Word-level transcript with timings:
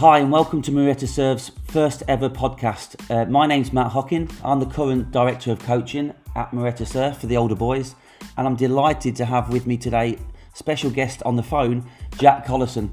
Hi, 0.00 0.20
and 0.20 0.32
welcome 0.32 0.62
to 0.62 0.70
Murrieta 0.70 1.06
Surf's 1.06 1.50
first 1.64 2.02
ever 2.08 2.30
podcast. 2.30 2.96
Uh, 3.10 3.26
my 3.26 3.46
name's 3.46 3.70
Matt 3.70 3.88
Hockin. 3.92 4.30
I'm 4.42 4.58
the 4.58 4.64
current 4.64 5.10
Director 5.10 5.52
of 5.52 5.58
Coaching 5.58 6.14
at 6.34 6.52
Murrieta 6.52 6.86
Surf 6.86 7.18
for 7.18 7.26
the 7.26 7.36
older 7.36 7.54
boys, 7.54 7.94
and 8.38 8.46
I'm 8.46 8.56
delighted 8.56 9.14
to 9.16 9.26
have 9.26 9.52
with 9.52 9.66
me 9.66 9.76
today 9.76 10.16
special 10.54 10.88
guest 10.88 11.22
on 11.24 11.36
the 11.36 11.42
phone, 11.42 11.84
Jack 12.16 12.46
Collison. 12.46 12.92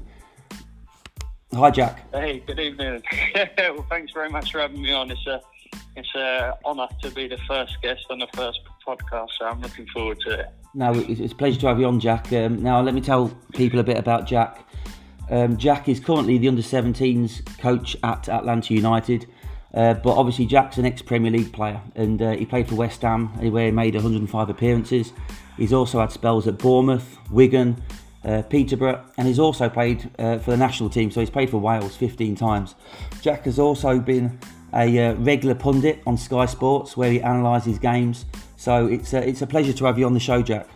Hi, 1.54 1.70
Jack. 1.70 2.12
Hey, 2.12 2.40
good 2.40 2.60
evening. 2.60 3.02
well, 3.58 3.86
thanks 3.88 4.12
very 4.12 4.28
much 4.28 4.52
for 4.52 4.60
having 4.60 4.82
me 4.82 4.92
on. 4.92 5.10
It's 5.10 5.26
a 5.26 5.40
it's 5.96 6.10
an 6.14 6.52
honour 6.66 6.88
to 7.00 7.10
be 7.12 7.26
the 7.26 7.38
first 7.48 7.74
guest 7.80 8.04
on 8.10 8.18
the 8.18 8.28
first 8.34 8.60
podcast, 8.86 9.28
so 9.38 9.46
I'm 9.46 9.62
looking 9.62 9.86
forward 9.94 10.18
to 10.26 10.40
it. 10.40 10.50
No, 10.74 10.92
it's 10.92 11.32
a 11.32 11.34
pleasure 11.34 11.58
to 11.60 11.68
have 11.68 11.80
you 11.80 11.86
on, 11.86 12.00
Jack. 12.00 12.30
Um, 12.34 12.62
now, 12.62 12.82
let 12.82 12.92
me 12.92 13.00
tell 13.00 13.34
people 13.54 13.80
a 13.80 13.82
bit 13.82 13.96
about 13.96 14.26
Jack. 14.26 14.68
Um, 15.30 15.56
Jack 15.56 15.88
is 15.88 16.00
currently 16.00 16.38
the 16.38 16.48
under 16.48 16.62
17s 16.62 17.58
coach 17.58 17.96
at 18.02 18.28
Atlanta 18.28 18.74
United. 18.74 19.26
Uh, 19.74 19.94
but 19.94 20.16
obviously, 20.16 20.46
Jack's 20.46 20.78
an 20.78 20.86
ex 20.86 21.02
Premier 21.02 21.30
League 21.30 21.52
player 21.52 21.80
and 21.94 22.22
uh, 22.22 22.30
he 22.32 22.46
played 22.46 22.68
for 22.68 22.74
West 22.74 23.02
Ham, 23.02 23.28
where 23.52 23.66
he 23.66 23.70
made 23.70 23.94
105 23.94 24.48
appearances. 24.48 25.12
He's 25.56 25.72
also 25.72 26.00
had 26.00 26.10
spells 26.10 26.46
at 26.46 26.58
Bournemouth, 26.58 27.18
Wigan, 27.30 27.82
uh, 28.24 28.42
Peterborough, 28.42 29.04
and 29.18 29.28
he's 29.28 29.38
also 29.38 29.68
played 29.68 30.10
uh, 30.18 30.38
for 30.38 30.52
the 30.52 30.56
national 30.56 30.88
team. 30.88 31.10
So 31.10 31.20
he's 31.20 31.30
played 31.30 31.50
for 31.50 31.58
Wales 31.58 31.96
15 31.96 32.34
times. 32.36 32.74
Jack 33.20 33.44
has 33.44 33.58
also 33.58 33.98
been 33.98 34.38
a 34.74 34.98
uh, 34.98 35.14
regular 35.14 35.54
pundit 35.54 36.02
on 36.06 36.16
Sky 36.16 36.46
Sports, 36.46 36.96
where 36.96 37.10
he 37.10 37.18
analyses 37.18 37.78
games. 37.78 38.24
So 38.56 38.86
it's 38.86 39.12
it's 39.12 39.42
a 39.42 39.46
pleasure 39.46 39.72
to 39.72 39.84
have 39.84 39.98
you 39.98 40.06
on 40.06 40.14
the 40.14 40.20
show, 40.20 40.42
Jack. 40.42 40.68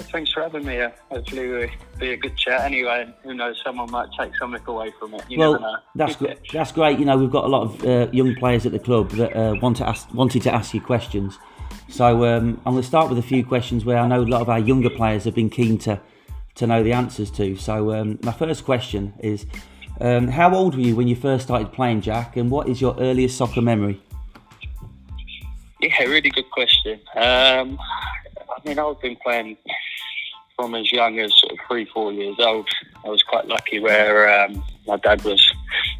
No, 0.00 0.06
thanks 0.06 0.32
for 0.32 0.42
having 0.42 0.64
me. 0.64 0.80
Uh, 0.80 0.90
hopefully, 1.10 1.42
it'll 1.42 1.98
be 1.98 2.12
a 2.12 2.16
good 2.16 2.36
chat. 2.36 2.62
Anyway, 2.62 3.14
who 3.22 3.34
knows? 3.34 3.60
Someone 3.62 3.90
might 3.90 4.08
take 4.18 4.34
something 4.36 4.62
away 4.66 4.92
from 4.98 5.14
it. 5.14 5.22
You 5.28 5.38
well, 5.38 5.82
that's 5.94 6.16
good. 6.16 6.38
That's 6.52 6.72
great. 6.72 6.98
You 6.98 7.04
know, 7.04 7.18
we've 7.18 7.30
got 7.30 7.44
a 7.44 7.48
lot 7.48 7.62
of 7.62 7.84
uh, 7.84 8.10
young 8.10 8.34
players 8.36 8.64
at 8.64 8.72
the 8.72 8.78
club 8.78 9.10
that 9.12 9.36
uh, 9.36 9.56
want 9.60 9.76
to 9.78 9.88
ask, 9.88 10.12
wanted 10.14 10.42
to 10.42 10.54
ask 10.54 10.72
you 10.72 10.80
questions. 10.80 11.38
So 11.88 12.24
um, 12.24 12.60
I'm 12.64 12.72
going 12.72 12.82
to 12.82 12.88
start 12.88 13.10
with 13.10 13.18
a 13.18 13.22
few 13.22 13.44
questions 13.44 13.84
where 13.84 13.98
I 13.98 14.08
know 14.08 14.22
a 14.22 14.24
lot 14.24 14.40
of 14.40 14.48
our 14.48 14.58
younger 14.58 14.90
players 14.90 15.24
have 15.24 15.34
been 15.34 15.50
keen 15.50 15.76
to 15.78 16.00
to 16.54 16.66
know 16.66 16.82
the 16.82 16.92
answers 16.92 17.30
to. 17.32 17.56
So 17.56 17.92
um, 17.92 18.18
my 18.22 18.32
first 18.32 18.64
question 18.64 19.12
is, 19.20 19.44
um, 20.00 20.28
how 20.28 20.54
old 20.54 20.76
were 20.76 20.80
you 20.80 20.96
when 20.96 21.08
you 21.08 21.16
first 21.16 21.44
started 21.44 21.72
playing, 21.72 22.00
Jack? 22.00 22.36
And 22.38 22.50
what 22.50 22.68
is 22.68 22.80
your 22.80 22.96
earliest 22.98 23.36
soccer 23.36 23.60
memory? 23.60 24.02
Yeah, 25.80 26.04
really 26.04 26.30
good 26.30 26.50
question. 26.50 27.00
Um, 27.16 27.78
I 28.64 28.68
mean, 28.68 28.78
I've 28.78 29.00
been 29.00 29.16
playing 29.16 29.56
from 30.56 30.74
as 30.74 30.92
young 30.92 31.18
as 31.18 31.32
sort 31.38 31.52
of 31.52 31.58
three, 31.66 31.86
four 31.86 32.12
years 32.12 32.36
old. 32.38 32.68
I 33.04 33.08
was 33.08 33.22
quite 33.22 33.46
lucky 33.48 33.80
where 33.80 34.44
um, 34.44 34.62
my 34.86 34.96
dad 34.98 35.24
was 35.24 35.50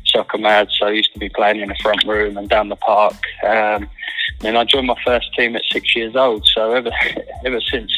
soccer 0.05 0.39
mad, 0.39 0.69
so 0.71 0.89
I 0.89 0.91
used 0.91 1.13
to 1.15 1.19
be 1.19 1.31
playing 1.31 1.61
in 1.61 1.69
the 1.69 1.77
front 1.77 2.05
room 2.05 2.37
and 2.37 2.49
down 2.49 2.69
the 2.69 2.77
park. 2.77 3.15
Um, 3.47 3.89
and 4.43 4.59
I 4.59 4.65
joined 4.65 4.89
my 4.89 5.01
first 5.05 5.35
team 5.35 5.57
at 5.57 5.63
six 5.71 5.95
years 5.97 6.17
old. 6.17 6.47
So 6.47 6.73
ever 6.73 6.91
ever 7.45 7.61
since 7.61 7.93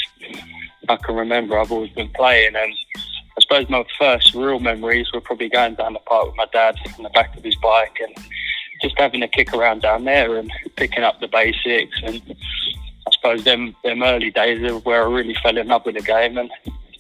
I 0.89 0.97
can 0.97 1.17
remember, 1.17 1.59
I've 1.59 1.73
always 1.73 1.93
been 1.93 2.11
playing. 2.11 2.55
And 2.55 2.73
I 2.95 3.41
suppose 3.41 3.69
my 3.69 3.85
first 3.99 4.35
real 4.35 4.61
memories 4.61 5.11
were 5.13 5.21
probably 5.21 5.49
going 5.49 5.75
down 5.75 5.95
the 5.95 6.01
park 6.01 6.27
with 6.27 6.37
my 6.37 6.47
dad 6.53 6.77
on 6.97 7.03
the 7.03 7.11
back 7.11 7.37
of 7.37 7.43
his 7.43 7.57
bike 7.57 7.99
and 8.01 8.15
just 8.83 8.99
having 8.99 9.23
a 9.23 9.29
kick 9.29 9.53
around 9.55 9.83
down 9.83 10.05
there 10.05 10.37
and 10.37 10.51
picking 10.77 11.05
up 11.05 11.21
the 11.21 11.29
basics 11.29 12.01
and 12.05 12.21
suppose 13.23 13.45
them 13.45 13.75
them 13.85 14.03
early 14.03 14.31
days 14.31 14.69
of 14.71 14.85
where 14.85 15.03
I 15.03 15.11
really 15.11 15.37
fell 15.43 15.57
in 15.57 15.69
love 15.69 15.87
with 15.87 15.95
the 15.95 16.03
game 16.03 16.39
and 16.39 16.51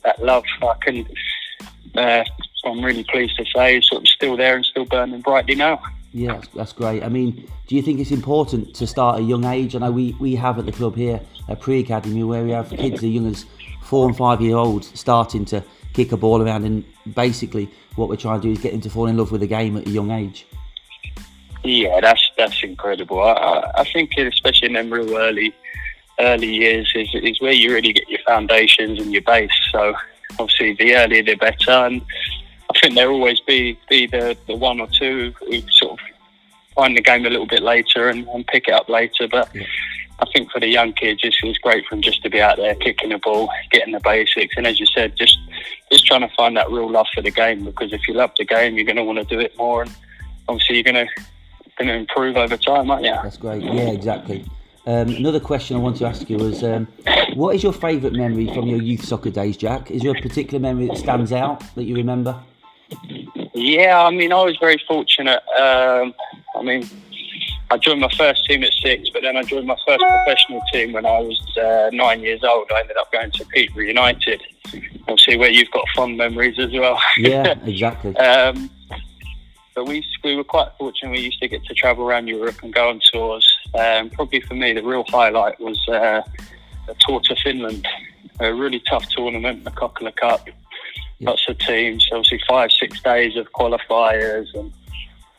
that 0.04 0.22
love 0.22 0.44
I 0.62 0.74
can 0.80 1.06
uh, 1.96 2.24
I'm 2.64 2.84
really 2.84 3.04
pleased 3.04 3.36
to 3.36 3.44
say 3.44 3.78
is 3.78 3.88
sort 3.88 4.02
of 4.02 4.08
still 4.08 4.36
there 4.36 4.54
and 4.54 4.64
still 4.64 4.84
burning 4.84 5.20
brightly 5.20 5.56
now. 5.56 5.82
Yeah, 6.12 6.34
that's, 6.34 6.48
that's 6.48 6.72
great. 6.72 7.02
I 7.02 7.08
mean, 7.08 7.48
do 7.66 7.74
you 7.74 7.82
think 7.82 7.98
it's 7.98 8.12
important 8.12 8.74
to 8.76 8.86
start 8.86 9.16
at 9.16 9.22
a 9.22 9.24
young 9.24 9.44
age? 9.44 9.74
I 9.74 9.80
know 9.80 9.90
we, 9.90 10.14
we 10.20 10.36
have 10.36 10.58
at 10.58 10.66
the 10.66 10.72
club 10.72 10.94
here 10.94 11.20
a 11.48 11.56
pre 11.56 11.80
academy 11.80 12.22
where 12.22 12.44
we 12.44 12.50
have 12.52 12.70
kids 12.70 13.02
as 13.02 13.10
young 13.10 13.26
as 13.26 13.46
four 13.82 14.06
and 14.06 14.16
five 14.16 14.40
year 14.40 14.56
olds 14.56 14.96
starting 14.98 15.44
to 15.46 15.64
kick 15.92 16.12
a 16.12 16.16
ball 16.16 16.40
around, 16.40 16.64
and 16.64 16.84
basically 17.14 17.68
what 17.96 18.08
we're 18.08 18.16
trying 18.16 18.40
to 18.40 18.46
do 18.46 18.52
is 18.52 18.58
get 18.58 18.72
them 18.72 18.80
to 18.82 18.90
fall 18.90 19.06
in 19.06 19.16
love 19.16 19.32
with 19.32 19.40
the 19.40 19.46
game 19.46 19.76
at 19.76 19.86
a 19.86 19.90
young 19.90 20.10
age. 20.12 20.46
Yeah, 21.64 22.00
that's 22.00 22.30
that's 22.36 22.62
incredible. 22.62 23.22
I, 23.22 23.72
I 23.74 23.84
think, 23.84 24.12
especially 24.16 24.68
in 24.68 24.74
them 24.74 24.92
real 24.92 25.16
early 25.16 25.52
early 26.20 26.52
years 26.52 26.92
is, 26.94 27.08
is 27.14 27.40
where 27.40 27.52
you 27.52 27.72
really 27.72 27.92
get 27.92 28.08
your 28.08 28.20
foundations 28.26 29.00
and 29.00 29.12
your 29.12 29.22
base. 29.22 29.50
So 29.72 29.94
obviously 30.38 30.74
the 30.74 30.94
earlier 30.94 31.22
the 31.22 31.34
better. 31.34 31.70
And 31.70 32.02
I 32.70 32.78
think 32.78 32.94
there'll 32.94 33.14
always 33.14 33.40
be, 33.40 33.78
be 33.88 34.06
the, 34.06 34.36
the 34.46 34.56
one 34.56 34.80
or 34.80 34.86
two 34.88 35.34
who 35.40 35.62
sort 35.70 35.92
of 35.92 35.98
find 36.74 36.96
the 36.96 37.02
game 37.02 37.26
a 37.26 37.30
little 37.30 37.46
bit 37.46 37.62
later 37.62 38.08
and, 38.08 38.26
and 38.28 38.46
pick 38.46 38.68
it 38.68 38.74
up 38.74 38.88
later. 38.88 39.28
But 39.28 39.48
yeah. 39.54 39.64
I 40.20 40.26
think 40.32 40.52
for 40.52 40.60
the 40.60 40.68
young 40.68 40.92
kids, 40.92 41.20
it's, 41.24 41.38
it's 41.42 41.58
great 41.58 41.84
for 41.86 41.96
them 41.96 42.02
just 42.02 42.22
to 42.22 42.30
be 42.30 42.40
out 42.40 42.56
there 42.56 42.76
kicking 42.76 43.08
the 43.08 43.18
ball, 43.18 43.50
getting 43.72 43.92
the 43.92 44.00
basics, 44.00 44.54
and 44.56 44.68
as 44.68 44.78
you 44.78 44.86
said, 44.86 45.16
just 45.16 45.36
just 45.90 46.06
trying 46.06 46.20
to 46.20 46.30
find 46.36 46.56
that 46.56 46.70
real 46.70 46.88
love 46.88 47.08
for 47.12 47.22
the 47.22 47.30
game. 47.30 47.64
Because 47.64 47.92
if 47.92 48.06
you 48.06 48.14
love 48.14 48.30
the 48.38 48.44
game, 48.44 48.76
you're 48.76 48.84
going 48.84 48.96
to 48.96 49.04
want 49.04 49.18
to 49.18 49.24
do 49.24 49.40
it 49.40 49.56
more, 49.58 49.82
and 49.82 49.90
obviously 50.48 50.76
you're 50.76 50.84
going 50.84 51.06
to 51.06 51.24
going 51.76 51.88
to 51.88 51.94
improve 51.94 52.36
over 52.36 52.56
time, 52.56 52.90
aren't 52.90 53.04
you? 53.04 53.14
That's 53.22 53.36
great. 53.36 53.62
Yeah, 53.62 53.90
exactly. 53.90 54.44
Um, 54.84 55.08
another 55.10 55.38
question 55.38 55.76
I 55.76 55.80
want 55.80 55.96
to 55.98 56.06
ask 56.06 56.28
you 56.28 56.38
was, 56.38 56.64
um, 56.64 56.88
what 57.34 57.54
is 57.54 57.62
your 57.62 57.72
favourite 57.72 58.14
memory 58.14 58.52
from 58.52 58.66
your 58.66 58.82
youth 58.82 59.04
soccer 59.04 59.30
days, 59.30 59.56
Jack? 59.56 59.90
Is 59.90 60.02
there 60.02 60.10
a 60.10 60.20
particular 60.20 60.58
memory 60.58 60.88
that 60.88 60.98
stands 60.98 61.32
out 61.32 61.62
that 61.76 61.84
you 61.84 61.94
remember? 61.94 62.38
Yeah, 63.54 64.04
I 64.04 64.10
mean, 64.10 64.32
I 64.32 64.42
was 64.42 64.56
very 64.58 64.82
fortunate. 64.88 65.40
Um, 65.56 66.14
I 66.56 66.62
mean, 66.62 66.88
I 67.70 67.78
joined 67.78 68.00
my 68.00 68.10
first 68.18 68.44
team 68.46 68.64
at 68.64 68.72
six, 68.72 69.08
but 69.10 69.22
then 69.22 69.36
I 69.36 69.42
joined 69.44 69.66
my 69.66 69.76
first 69.86 70.04
professional 70.04 70.60
team 70.72 70.92
when 70.92 71.06
I 71.06 71.20
was 71.20 71.40
uh, 71.56 71.90
nine 71.92 72.20
years 72.20 72.42
old. 72.42 72.70
I 72.72 72.80
ended 72.80 72.96
up 72.96 73.10
going 73.12 73.30
to 73.30 73.46
Peterborough 73.46 73.84
United. 73.84 74.42
Obviously, 75.08 75.36
where 75.36 75.50
you've 75.50 75.70
got 75.70 75.84
fond 75.94 76.16
memories 76.16 76.58
as 76.58 76.72
well. 76.72 77.00
Yeah, 77.16 77.54
exactly. 77.64 78.16
But 79.74 79.86
we 79.86 80.04
we 80.24 80.36
were 80.36 80.44
quite 80.44 80.68
fortunate. 80.78 81.12
We 81.12 81.20
used 81.20 81.40
to 81.40 81.48
get 81.48 81.64
to 81.64 81.74
travel 81.74 82.04
around 82.04 82.28
Europe 82.28 82.62
and 82.62 82.72
go 82.72 82.88
on 82.88 83.00
tours. 83.12 83.46
Um, 83.78 84.10
probably 84.10 84.40
for 84.40 84.54
me, 84.54 84.72
the 84.72 84.82
real 84.82 85.04
highlight 85.08 85.58
was 85.60 85.80
uh, 85.88 86.22
a 86.88 86.94
tour 87.00 87.20
to 87.20 87.36
Finland, 87.36 87.86
a 88.40 88.52
really 88.52 88.80
tough 88.88 89.06
tournament, 89.10 89.64
the 89.64 89.70
Kokkola 89.70 90.14
Cup. 90.16 90.48
Lots 91.20 91.48
of 91.48 91.58
teams, 91.58 92.08
obviously 92.10 92.40
five, 92.48 92.72
six 92.72 93.00
days 93.00 93.36
of 93.36 93.46
qualifiers, 93.52 94.48
and 94.54 94.72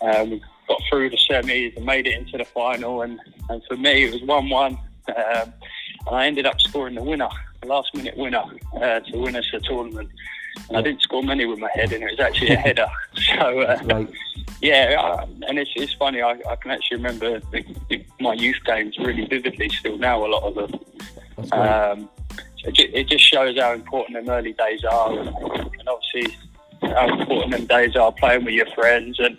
um, 0.02 0.42
got 0.68 0.82
through 0.90 1.10
the 1.10 1.18
semis 1.18 1.76
and 1.76 1.86
made 1.86 2.08
it 2.08 2.18
into 2.18 2.38
the 2.38 2.46
final. 2.46 3.02
And, 3.02 3.20
and 3.50 3.62
for 3.68 3.76
me, 3.76 4.06
it 4.06 4.14
was 4.14 4.24
one-one, 4.24 4.78
um, 5.10 5.54
and 6.08 6.16
I 6.16 6.26
ended 6.26 6.46
up 6.46 6.62
scoring 6.62 6.96
the 6.96 7.04
winner, 7.04 7.28
the 7.62 7.68
last-minute 7.68 8.18
winner 8.18 8.44
uh, 8.82 9.02
to 9.02 9.18
win 9.18 9.36
us 9.36 9.46
the 9.52 9.60
tournament. 9.60 10.10
And 10.70 10.78
I 10.78 10.82
didn't 10.82 11.02
score 11.02 11.24
many 11.24 11.46
with 11.46 11.60
my 11.60 11.70
head, 11.74 11.92
and 11.92 12.04
it 12.04 12.12
was 12.12 12.20
actually 12.20 12.52
a 12.52 12.56
header. 12.68 12.88
So, 13.16 13.62
uh, 13.62 14.06
yeah, 14.62 14.96
uh, 15.00 15.26
and 15.48 15.60
it's, 15.60 15.72
it's 15.76 15.94
funny. 15.94 16.22
I, 16.22 16.40
I 16.50 16.56
can 16.56 16.72
actually 16.72 16.98
remember 16.98 17.40
the, 17.52 17.64
the, 17.90 18.06
my 18.20 18.34
youth 18.34 18.60
games 18.66 18.98
really 18.98 19.26
vividly 19.26 19.70
still 19.70 19.98
now. 19.98 20.26
A 20.26 20.28
lot 20.28 20.44
of 20.44 20.56
them. 20.56 20.80
Um, 21.52 22.10
it, 22.66 22.80
it, 22.94 23.08
just 23.08 23.24
shows 23.24 23.60
how 23.60 23.74
important 23.74 24.18
them 24.18 24.30
early 24.30 24.54
days 24.54 24.84
are, 24.86 25.12
and, 25.12 25.28
and 25.28 25.90
obviously 25.90 26.38
how 26.82 27.20
important 27.20 27.52
them 27.52 27.66
days 27.66 27.96
are 27.96 28.12
playing 28.12 28.46
with 28.46 28.54
your 28.54 28.68
friends 28.68 29.20
and 29.20 29.38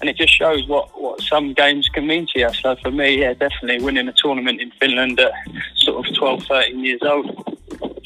and 0.00 0.10
it 0.10 0.16
just 0.16 0.34
shows 0.34 0.66
what, 0.68 0.88
what 1.00 1.20
some 1.20 1.54
games 1.54 1.88
can 1.88 2.06
mean 2.06 2.26
to 2.32 2.40
you. 2.40 2.52
So 2.52 2.76
for 2.76 2.90
me, 2.90 3.20
yeah, 3.20 3.34
definitely 3.34 3.82
winning 3.84 4.08
a 4.08 4.12
tournament 4.12 4.60
in 4.60 4.70
Finland 4.72 5.18
at 5.18 5.32
sort 5.76 6.06
of 6.06 6.14
12, 6.14 6.44
13 6.44 6.84
years 6.84 7.00
old. 7.02 7.57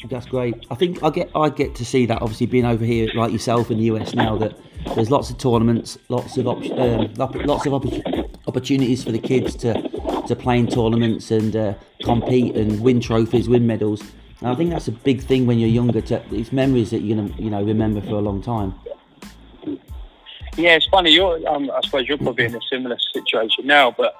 That's 0.09 0.25
great. 0.25 0.65
I 0.69 0.75
think 0.75 1.01
I 1.01 1.09
get 1.09 1.31
I 1.35 1.49
get 1.49 1.75
to 1.75 1.85
see 1.85 2.05
that 2.07 2.21
obviously 2.21 2.45
being 2.45 2.65
over 2.65 2.83
here 2.83 3.09
like 3.15 3.31
yourself 3.31 3.71
in 3.71 3.77
the 3.77 3.85
US 3.85 4.13
now 4.13 4.37
that 4.37 4.57
there's 4.95 5.09
lots 5.09 5.29
of 5.29 5.37
tournaments, 5.37 5.97
lots 6.09 6.37
of 6.37 6.47
op- 6.47 6.71
um, 6.71 7.13
lots 7.15 7.65
of 7.65 7.73
opportunities 8.47 9.03
for 9.03 9.11
the 9.11 9.19
kids 9.19 9.55
to 9.57 9.73
to 10.27 10.35
play 10.35 10.59
in 10.59 10.67
tournaments 10.67 11.31
and 11.31 11.55
uh, 11.55 11.73
compete 12.03 12.55
and 12.55 12.81
win 12.81 12.99
trophies, 12.99 13.47
win 13.47 13.65
medals. 13.65 14.01
And 14.41 14.49
I 14.49 14.55
think 14.55 14.71
that's 14.71 14.89
a 14.89 14.91
big 14.91 15.21
thing 15.21 15.45
when 15.45 15.57
you're 15.57 15.69
younger. 15.69 16.01
To, 16.01 16.21
it's 16.31 16.51
memories 16.51 16.91
that 16.91 16.99
you're 16.99 17.17
gonna 17.17 17.33
you 17.41 17.49
know 17.49 17.63
remember 17.63 18.01
for 18.01 18.15
a 18.15 18.21
long 18.21 18.41
time. 18.41 18.75
Yeah, 20.55 20.75
it's 20.75 20.87
funny. 20.87 21.11
You're, 21.11 21.47
um, 21.49 21.71
I 21.71 21.81
suppose 21.81 22.07
you're 22.07 22.17
probably 22.17 22.45
in 22.45 22.55
a 22.55 22.61
similar 22.69 22.97
situation 23.11 23.65
now, 23.65 23.89
but 23.89 24.15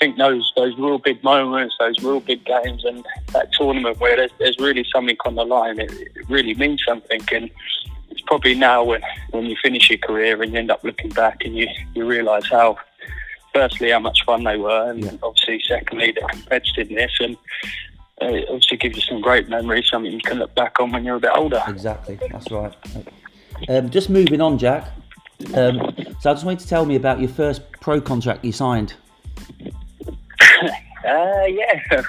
think 0.00 0.16
those 0.16 0.52
those 0.56 0.76
real 0.76 0.98
big 0.98 1.22
moments, 1.22 1.74
those 1.78 1.98
real 2.02 2.20
big 2.20 2.44
games, 2.44 2.84
and 2.84 3.04
that 3.32 3.52
tournament 3.52 3.98
where 4.00 4.16
there's, 4.16 4.30
there's 4.38 4.58
really 4.58 4.84
something 4.94 5.16
on 5.24 5.34
the 5.34 5.44
line, 5.44 5.78
it, 5.78 5.90
it 5.92 6.28
really 6.28 6.54
means 6.54 6.82
something. 6.86 7.20
And 7.32 7.50
it's 8.10 8.20
probably 8.22 8.54
now 8.54 8.84
when, 8.84 9.02
when 9.30 9.46
you 9.46 9.56
finish 9.62 9.90
your 9.90 9.98
career 9.98 10.42
and 10.42 10.52
you 10.52 10.58
end 10.58 10.70
up 10.70 10.82
looking 10.84 11.10
back 11.10 11.44
and 11.44 11.56
you, 11.56 11.68
you 11.94 12.06
realise 12.06 12.48
how, 12.50 12.78
firstly, 13.52 13.90
how 13.90 13.98
much 13.98 14.24
fun 14.24 14.44
they 14.44 14.56
were, 14.56 14.90
and 14.90 15.04
yeah. 15.04 15.12
obviously, 15.22 15.60
secondly, 15.66 16.12
the 16.12 16.20
competitiveness, 16.22 17.10
and 17.20 17.36
uh, 18.22 18.26
it 18.26 18.46
obviously 18.48 18.76
gives 18.76 18.96
you 18.96 19.02
some 19.02 19.20
great 19.20 19.48
memories, 19.48 19.88
something 19.90 20.12
you 20.12 20.20
can 20.20 20.38
look 20.38 20.54
back 20.54 20.80
on 20.80 20.92
when 20.92 21.04
you're 21.04 21.16
a 21.16 21.20
bit 21.20 21.32
older. 21.34 21.62
Exactly, 21.68 22.18
that's 22.30 22.50
right. 22.50 22.74
Um, 23.68 23.90
just 23.90 24.08
moving 24.08 24.40
on, 24.40 24.58
Jack. 24.58 24.88
Um, 25.54 25.94
so 26.20 26.30
I 26.30 26.34
just 26.34 26.44
wanted 26.44 26.60
to 26.60 26.68
tell 26.68 26.86
me 26.86 26.96
about 26.96 27.20
your 27.20 27.28
first 27.28 27.60
pro 27.80 28.00
contract 28.00 28.44
you 28.44 28.52
signed. 28.52 28.94
Uh, 31.06 31.46
yeah, 31.46 31.82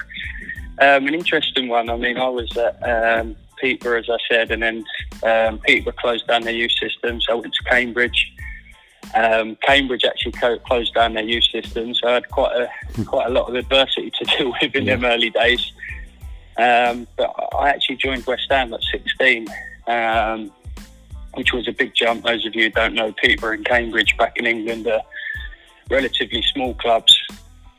um, 0.80 1.06
an 1.06 1.14
interesting 1.14 1.68
one. 1.68 1.90
I 1.90 1.96
mean, 1.96 2.18
I 2.18 2.28
was 2.28 2.56
at 2.56 2.82
um, 2.82 3.36
Peterborough, 3.60 4.00
as 4.00 4.10
I 4.10 4.18
said, 4.30 4.50
and 4.50 4.62
then 4.62 4.84
um, 5.22 5.58
Peterborough 5.58 5.92
closed 5.92 6.26
down 6.26 6.42
their 6.42 6.54
youth 6.54 6.72
system, 6.80 7.20
so 7.20 7.32
I 7.32 7.36
went 7.36 7.54
to 7.54 7.64
Cambridge. 7.64 8.32
Um, 9.14 9.56
Cambridge 9.66 10.04
actually 10.04 10.32
co- 10.32 10.58
closed 10.60 10.94
down 10.94 11.14
their 11.14 11.24
youth 11.24 11.44
system, 11.44 11.94
so 11.94 12.08
I 12.08 12.14
had 12.14 12.28
quite 12.28 12.54
a 12.54 13.04
quite 13.04 13.26
a 13.26 13.30
lot 13.30 13.48
of 13.48 13.54
adversity 13.54 14.10
to 14.10 14.24
deal 14.38 14.52
with 14.60 14.74
in 14.74 14.84
yeah. 14.84 14.96
them 14.96 15.04
early 15.04 15.30
days. 15.30 15.72
Um, 16.58 17.06
but 17.16 17.32
I 17.56 17.70
actually 17.70 17.96
joined 17.96 18.26
West 18.26 18.48
Ham 18.50 18.74
at 18.74 18.82
16, 18.90 19.46
um, 19.86 20.50
which 21.34 21.52
was 21.52 21.68
a 21.68 21.72
big 21.72 21.94
jump. 21.94 22.24
Those 22.24 22.44
of 22.44 22.54
you 22.54 22.64
who 22.64 22.70
don't 22.70 22.94
know, 22.94 23.12
Peterborough 23.12 23.54
and 23.54 23.64
Cambridge 23.64 24.16
back 24.16 24.36
in 24.36 24.44
England 24.44 24.88
are 24.88 25.02
relatively 25.88 26.42
small 26.42 26.74
clubs, 26.74 27.16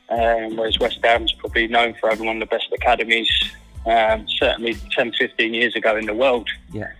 um, 0.09 0.55
whereas 0.55 0.79
West 0.79 0.99
Ham's 1.03 1.33
probably 1.33 1.67
known 1.67 1.93
for 1.99 2.09
having 2.09 2.25
one 2.25 2.41
of 2.41 2.49
the 2.49 2.55
best 2.55 2.67
academies, 2.73 3.29
um, 3.85 4.27
certainly 4.27 4.75
10, 4.91 5.13
15 5.13 5.53
years 5.53 5.75
ago 5.75 5.95
in 5.97 6.05
the 6.05 6.13
world. 6.13 6.49
Yeah. 6.73 6.91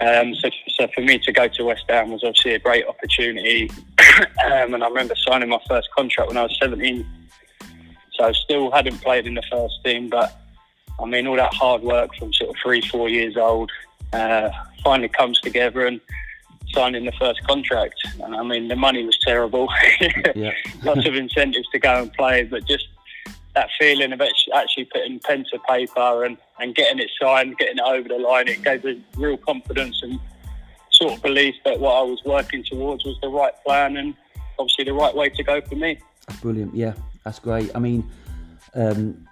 Um, 0.00 0.34
so, 0.34 0.50
so 0.68 0.88
for 0.94 1.00
me 1.00 1.18
to 1.18 1.32
go 1.32 1.48
to 1.48 1.64
West 1.64 1.84
Ham 1.88 2.10
was 2.10 2.22
obviously 2.22 2.54
a 2.54 2.58
great 2.58 2.86
opportunity, 2.86 3.70
um, 4.44 4.74
and 4.74 4.84
I 4.84 4.88
remember 4.88 5.14
signing 5.16 5.48
my 5.48 5.60
first 5.68 5.88
contract 5.96 6.28
when 6.28 6.36
I 6.36 6.42
was 6.42 6.56
17. 6.60 7.06
So 8.12 8.24
I 8.24 8.32
still 8.32 8.70
hadn't 8.70 8.98
played 8.98 9.26
in 9.26 9.34
the 9.34 9.42
first 9.50 9.74
team, 9.84 10.08
but 10.08 10.38
I 11.00 11.06
mean, 11.06 11.26
all 11.26 11.36
that 11.36 11.54
hard 11.54 11.82
work 11.82 12.14
from 12.16 12.32
sort 12.32 12.50
of 12.50 12.56
three, 12.62 12.80
four 12.80 13.08
years 13.08 13.36
old 13.36 13.70
uh, 14.12 14.50
finally 14.82 15.08
comes 15.08 15.40
together 15.40 15.86
and 15.86 16.00
signing 16.72 17.04
the 17.04 17.12
first 17.12 17.42
contract. 17.46 17.96
And 18.20 18.34
I 18.34 18.42
mean, 18.42 18.68
the 18.68 18.76
money 18.76 19.04
was 19.04 19.18
terrible. 19.18 19.68
Lots 20.82 21.06
of 21.06 21.14
incentives 21.14 21.68
to 21.72 21.78
go 21.78 22.02
and 22.02 22.12
play, 22.12 22.44
but 22.44 22.64
just 22.66 22.88
that 23.54 23.68
feeling 23.78 24.12
of 24.12 24.20
actually 24.20 24.84
putting 24.86 25.20
pen 25.20 25.44
to 25.52 25.58
paper 25.68 26.24
and, 26.24 26.36
and 26.58 26.74
getting 26.74 26.98
it 26.98 27.10
signed, 27.20 27.56
getting 27.58 27.78
it 27.78 27.84
over 27.84 28.08
the 28.08 28.18
line, 28.18 28.48
it 28.48 28.62
gave 28.62 28.84
us 28.84 28.96
real 29.16 29.36
confidence 29.36 30.00
and 30.02 30.18
sort 30.90 31.14
of 31.14 31.22
belief 31.22 31.54
that 31.64 31.78
what 31.78 31.94
I 31.94 32.02
was 32.02 32.20
working 32.24 32.64
towards 32.64 33.04
was 33.04 33.16
the 33.22 33.28
right 33.28 33.52
plan 33.64 33.96
and 33.96 34.14
obviously 34.58 34.84
the 34.84 34.92
right 34.92 35.14
way 35.14 35.28
to 35.28 35.42
go 35.42 35.60
for 35.60 35.76
me. 35.76 35.98
That's 36.26 36.40
brilliant. 36.40 36.74
Yeah, 36.74 36.94
that's 37.24 37.38
great. 37.38 37.70
I 37.74 37.78
mean, 37.78 38.08
um, 38.74 39.26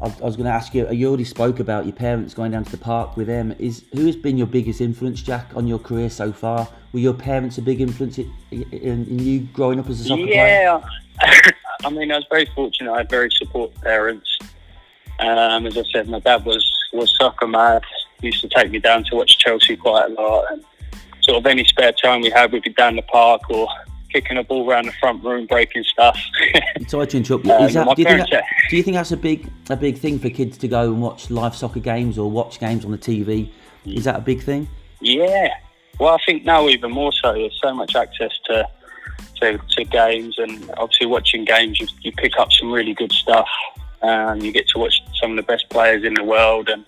I, 0.00 0.06
was 0.20 0.36
going 0.36 0.46
to 0.46 0.52
ask 0.52 0.74
you. 0.74 0.88
You 0.90 1.08
already 1.08 1.24
spoke 1.24 1.58
about 1.58 1.84
your 1.84 1.94
parents 1.94 2.32
going 2.32 2.52
down 2.52 2.64
to 2.64 2.70
the 2.70 2.78
park 2.78 3.16
with 3.16 3.26
them. 3.26 3.54
Is 3.58 3.84
who 3.92 4.06
has 4.06 4.14
been 4.14 4.38
your 4.38 4.46
biggest 4.46 4.80
influence, 4.80 5.20
Jack, 5.22 5.50
on 5.56 5.66
your 5.66 5.78
career 5.78 6.08
so 6.08 6.32
far? 6.32 6.68
Were 6.92 7.00
your 7.00 7.14
parents 7.14 7.58
a 7.58 7.62
big 7.62 7.80
influence 7.80 8.18
in, 8.18 8.32
in, 8.50 9.06
in 9.06 9.18
you 9.18 9.40
growing 9.40 9.80
up 9.80 9.88
as 9.88 10.00
a 10.00 10.04
soccer 10.04 10.22
yeah. 10.22 10.78
player? 10.78 10.82
Yeah, 11.20 11.50
I 11.84 11.90
mean, 11.90 12.12
I 12.12 12.16
was 12.16 12.26
very 12.30 12.46
fortunate. 12.54 12.92
I 12.92 12.98
had 12.98 13.10
very 13.10 13.30
supportive 13.30 13.80
parents. 13.82 14.38
Um, 15.18 15.66
as 15.66 15.76
I 15.76 15.82
said, 15.92 16.08
my 16.08 16.20
dad 16.20 16.44
was 16.44 16.64
was 16.92 17.12
soccer 17.18 17.48
mad. 17.48 17.82
He 18.20 18.28
used 18.28 18.40
to 18.42 18.48
take 18.48 18.70
me 18.70 18.78
down 18.78 19.04
to 19.04 19.16
watch 19.16 19.38
Chelsea 19.38 19.76
quite 19.76 20.06
a 20.06 20.14
lot, 20.14 20.44
and 20.52 20.64
sort 21.22 21.38
of 21.38 21.46
any 21.46 21.64
spare 21.64 21.92
time 21.92 22.20
we 22.20 22.30
had, 22.30 22.52
we'd 22.52 22.62
be 22.62 22.70
down 22.70 22.96
the 22.96 23.02
park 23.02 23.42
or 23.50 23.68
kicking 24.12 24.36
a 24.36 24.42
ball 24.44 24.68
around 24.68 24.86
the 24.86 24.92
front 24.92 25.22
room, 25.22 25.46
breaking 25.46 25.84
stuff. 25.84 26.18
Sorry 26.88 27.06
to 27.06 27.16
interrupt 27.16 27.46
you. 27.46 27.52
Is 27.54 27.76
um, 27.76 27.86
that, 27.86 27.96
do, 27.96 28.02
you 28.02 28.08
think 28.08 28.30
that, 28.30 28.44
do 28.70 28.76
you 28.76 28.82
think 28.82 28.94
that's 28.96 29.12
a 29.12 29.16
big 29.16 29.50
a 29.70 29.76
big 29.76 29.98
thing 29.98 30.18
for 30.18 30.30
kids 30.30 30.58
to 30.58 30.68
go 30.68 30.82
and 30.82 31.02
watch 31.02 31.30
live 31.30 31.54
soccer 31.54 31.80
games 31.80 32.18
or 32.18 32.30
watch 32.30 32.60
games 32.60 32.84
on 32.84 32.90
the 32.90 32.98
TV? 32.98 33.50
Is 33.84 34.04
that 34.04 34.16
a 34.16 34.20
big 34.22 34.42
thing? 34.42 34.68
Yeah. 35.00 35.54
Well, 35.98 36.14
I 36.14 36.18
think 36.24 36.44
now 36.44 36.68
even 36.68 36.92
more 36.92 37.12
so. 37.12 37.32
There's 37.32 37.58
so 37.62 37.74
much 37.74 37.96
access 37.96 38.32
to 38.46 38.68
to, 39.40 39.58
to 39.58 39.84
games, 39.84 40.38
and 40.38 40.70
obviously 40.78 41.06
watching 41.06 41.44
games, 41.44 41.80
you, 41.80 41.86
you 42.02 42.12
pick 42.12 42.38
up 42.38 42.52
some 42.52 42.72
really 42.72 42.94
good 42.94 43.12
stuff. 43.12 43.48
and 44.02 44.42
you 44.42 44.52
get 44.52 44.66
to 44.68 44.78
watch 44.78 45.00
some 45.20 45.32
of 45.32 45.36
the 45.36 45.42
best 45.42 45.68
players 45.70 46.04
in 46.04 46.14
the 46.14 46.24
world, 46.24 46.68
and 46.68 46.84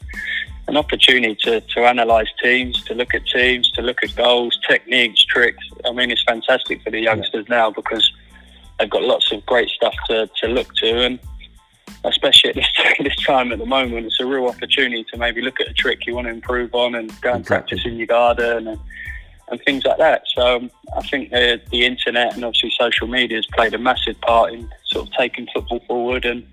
an 0.70 0.76
opportunity 0.76 1.36
to, 1.42 1.60
to 1.60 1.84
analyse 1.88 2.28
teams, 2.42 2.82
to 2.84 2.94
look 2.94 3.14
at 3.14 3.26
teams, 3.26 3.70
to 3.72 3.82
look 3.82 4.02
at 4.02 4.14
goals, 4.14 4.58
techniques, 4.68 5.24
tricks. 5.24 5.64
I 5.84 5.92
mean, 5.92 6.10
it's 6.10 6.22
fantastic 6.24 6.82
for 6.82 6.90
the 6.90 7.00
youngsters 7.00 7.46
now 7.48 7.70
because 7.70 8.10
they've 8.78 8.90
got 8.90 9.02
lots 9.02 9.32
of 9.32 9.44
great 9.46 9.68
stuff 9.68 9.94
to, 10.08 10.28
to 10.40 10.48
look 10.48 10.74
to. 10.76 11.04
And 11.04 11.18
especially 12.04 12.50
at 12.50 12.56
this, 12.56 12.68
this 13.00 13.16
time 13.16 13.52
at 13.52 13.58
the 13.58 13.66
moment, 13.66 14.06
it's 14.06 14.20
a 14.20 14.26
real 14.26 14.46
opportunity 14.46 15.04
to 15.12 15.16
maybe 15.16 15.42
look 15.42 15.60
at 15.60 15.68
a 15.68 15.74
trick 15.74 16.06
you 16.06 16.14
want 16.14 16.26
to 16.26 16.32
improve 16.32 16.74
on 16.74 16.94
and 16.94 17.08
go 17.20 17.32
and 17.32 17.40
exactly. 17.40 17.76
practice 17.76 17.86
in 17.86 17.96
your 17.96 18.06
garden 18.06 18.68
and, 18.68 18.80
and 19.48 19.60
things 19.64 19.84
like 19.84 19.98
that. 19.98 20.22
So 20.34 20.56
um, 20.56 20.70
I 20.96 21.02
think 21.02 21.30
the, 21.30 21.60
the 21.70 21.84
internet 21.84 22.34
and 22.34 22.44
obviously 22.44 22.72
social 22.78 23.06
media 23.06 23.38
has 23.38 23.46
played 23.46 23.74
a 23.74 23.78
massive 23.78 24.20
part 24.20 24.52
in 24.52 24.68
sort 24.86 25.08
of 25.08 25.14
taking 25.14 25.46
football 25.54 25.80
forward 25.86 26.24
and, 26.24 26.46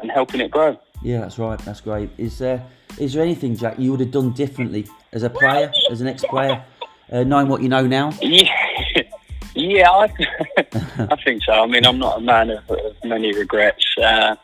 and 0.00 0.10
helping 0.10 0.40
it 0.40 0.50
grow. 0.50 0.78
Yeah, 1.02 1.20
that's 1.20 1.38
right. 1.38 1.58
That's 1.60 1.80
great. 1.80 2.10
Is 2.18 2.38
there 2.38 2.66
is 2.98 3.12
there 3.12 3.22
anything, 3.22 3.56
Jack, 3.56 3.78
you 3.78 3.90
would 3.90 4.00
have 4.00 4.10
done 4.10 4.32
differently 4.32 4.86
as 5.12 5.22
a 5.22 5.30
player, 5.30 5.70
as 5.90 6.00
an 6.00 6.06
ex-player, 6.06 6.64
uh, 7.10 7.24
knowing 7.24 7.48
what 7.48 7.62
you 7.62 7.68
know 7.68 7.86
now? 7.86 8.12
Yeah, 8.22 9.02
yeah, 9.54 9.90
I, 9.90 10.12
I 11.10 11.16
think 11.24 11.42
so. 11.44 11.52
I 11.52 11.66
mean, 11.66 11.86
I'm 11.86 11.98
not 11.98 12.18
a 12.18 12.20
man 12.20 12.50
of, 12.50 12.70
of 12.70 12.94
many 13.04 13.34
regrets. 13.34 13.84
Uh, 13.96 14.36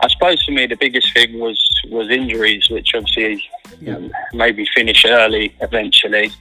I 0.00 0.08
suppose 0.08 0.42
for 0.44 0.50
me, 0.50 0.66
the 0.66 0.76
biggest 0.76 1.12
thing 1.14 1.38
was 1.38 1.58
was 1.88 2.10
injuries, 2.10 2.68
which 2.68 2.90
obviously 2.94 3.44
yeah. 3.80 3.98
maybe 4.32 4.66
finish 4.74 5.04
early 5.04 5.54
eventually, 5.60 6.32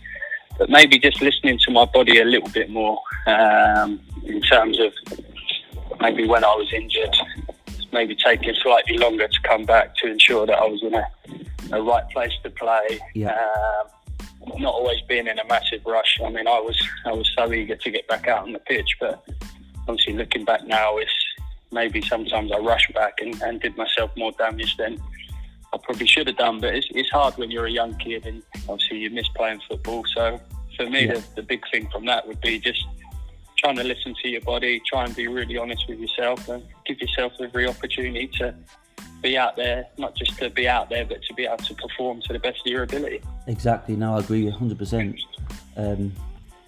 but 0.58 0.70
maybe 0.70 0.98
just 0.98 1.22
listening 1.22 1.60
to 1.66 1.72
my 1.72 1.86
body 1.86 2.20
a 2.20 2.26
little 2.26 2.50
bit 2.50 2.70
more 2.70 3.00
um, 3.28 4.00
in 4.24 4.42
terms 4.42 4.80
of 4.80 4.92
maybe 6.02 6.28
when 6.28 6.44
I 6.44 6.54
was 6.56 6.72
injured, 6.74 7.16
maybe 7.94 8.16
taking 8.16 8.54
slightly 8.56 8.98
longer 8.98 9.28
to 9.28 9.42
come 9.44 9.66
back 9.66 9.96
to 9.98 10.10
ensure 10.10 10.46
that 10.46 10.58
I 10.58 10.66
was 10.66 10.82
in 10.84 10.94
a, 10.94 11.08
a 11.78 11.82
right 11.82 12.10
place 12.10 12.34
to 12.44 12.50
play. 12.50 13.00
Yeah. 13.14 13.32
Um, 13.32 13.88
not 14.60 14.74
always 14.74 15.02
being 15.08 15.28
in 15.28 15.40
a 15.40 15.46
massive 15.48 15.86
rush. 15.86 16.20
I 16.24 16.30
mean, 16.30 16.48
I 16.48 16.60
was 16.60 16.82
I 17.06 17.12
was 17.12 17.30
so 17.38 17.52
eager 17.52 17.76
to 17.76 17.92
get 17.92 18.08
back 18.08 18.28
out 18.28 18.44
on 18.44 18.54
the 18.54 18.60
pitch, 18.60 18.98
but 19.00 19.26
obviously 19.88 20.14
looking 20.14 20.46
back 20.46 20.66
now, 20.66 20.98
it's 20.98 21.12
maybe 21.72 22.02
sometimes 22.02 22.52
I 22.52 22.58
rushed 22.58 22.94
back 22.94 23.16
and, 23.22 23.40
and 23.42 23.60
did 23.60 23.76
myself 23.78 24.12
more 24.16 24.32
damage 24.34 24.78
than 24.78 24.98
I 25.74 25.78
probably 25.84 26.08
should 26.08 26.28
have 26.28 26.38
done. 26.38 26.60
But 26.62 26.76
it's, 26.76 26.88
it's 26.92 27.10
hard 27.10 27.36
when 27.38 27.52
you're 27.52 27.66
a 27.66 27.72
young 27.72 27.96
kid 27.98 28.26
and 28.26 28.42
obviously 28.70 29.00
you 29.00 29.10
miss 29.10 29.28
playing 29.30 29.62
football. 29.68 30.04
So 30.16 30.40
for 30.78 30.90
me, 30.90 31.06
yeah. 31.06 31.16
the, 31.16 31.24
the 31.38 31.44
big 31.44 31.62
thing 31.72 31.88
from 31.92 32.06
that 32.06 32.28
would 32.28 32.42
be 32.42 32.60
just 32.60 32.84
trying 33.58 33.76
to 33.78 33.84
listen 33.84 34.16
to 34.22 34.30
your 34.30 34.42
body, 34.42 34.82
try 34.86 35.06
and 35.06 35.16
be 35.16 35.28
really 35.28 35.58
honest 35.58 35.86
with 35.88 36.00
yourself, 36.00 36.48
and 36.50 36.64
give 36.86 37.00
yourself 37.00 37.34
every 37.42 37.68
opportunity 37.68 38.28
to 38.40 38.54
be 39.26 39.38
out 39.38 39.56
there, 39.56 39.88
not 39.98 40.16
just 40.16 40.38
to 40.38 40.50
be 40.52 40.68
out 40.68 40.88
there, 40.90 41.04
but 41.04 41.22
to 41.24 41.34
be 41.34 41.46
able 41.46 41.58
to 41.58 41.74
perform 41.74 42.22
to 42.22 42.34
the 42.34 42.40
best 42.40 42.60
of 42.60 42.68
your 42.68 42.84
ability. 42.84 43.22
Exactly. 43.48 43.96
No, 43.96 44.16
I 44.16 44.20
agree 44.20 44.46
100%. 44.52 45.20
Um, 45.78 46.14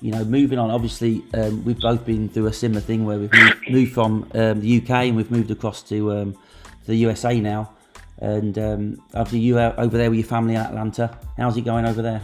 you 0.02 0.12
know, 0.12 0.26
moving 0.26 0.58
on, 0.58 0.72
obviously, 0.72 1.24
um, 1.36 1.64
we've 1.64 1.80
both 1.80 2.04
been 2.04 2.30
through 2.30 2.48
a 2.48 2.54
similar 2.54 2.82
thing 2.82 3.06
where 3.06 3.20
we've 3.20 3.32
moved, 3.32 3.58
moved 3.70 3.94
from 3.94 4.30
um, 4.34 4.62
the 4.62 4.82
UK 4.82 4.90
and 4.90 5.16
we've 5.16 5.30
moved 5.30 5.52
across 5.52 5.84
to, 5.84 6.12
um, 6.12 6.34
to 6.34 6.88
the 6.88 6.96
USA 6.96 7.40
now. 7.40 7.72
And 8.20 8.58
um, 8.58 9.04
obviously, 9.14 9.40
you 9.40 9.60
are 9.60 9.80
over 9.80 9.96
there 9.96 10.10
with 10.10 10.18
your 10.18 10.28
family 10.28 10.56
in 10.56 10.62
Atlanta. 10.62 11.16
How's 11.38 11.58
it 11.58 11.62
going 11.62 11.86
over 11.86 12.02
there? 12.02 12.24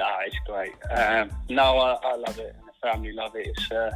Ah, 0.00 0.18
it's 0.26 0.36
great. 0.46 0.72
Um, 0.90 1.30
no, 1.48 1.78
I, 1.78 1.94
I 2.02 2.16
love 2.16 2.38
it 2.40 2.56
The 2.66 2.90
family 2.90 3.12
love 3.12 3.36
it. 3.36 3.46
It's 3.46 3.70
uh, 3.70 3.92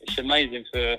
it's 0.00 0.18
amazing 0.18 0.64
for, 0.72 0.96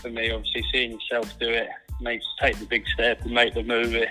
for 0.00 0.10
me, 0.10 0.30
obviously, 0.30 0.64
seeing 0.72 0.92
yourself 0.92 1.38
do 1.38 1.48
it, 1.48 1.68
make 2.00 2.20
take 2.40 2.58
the 2.58 2.66
big 2.66 2.86
step 2.88 3.20
and 3.22 3.32
make 3.32 3.54
the 3.54 3.62
move. 3.62 3.94
It, 3.94 4.08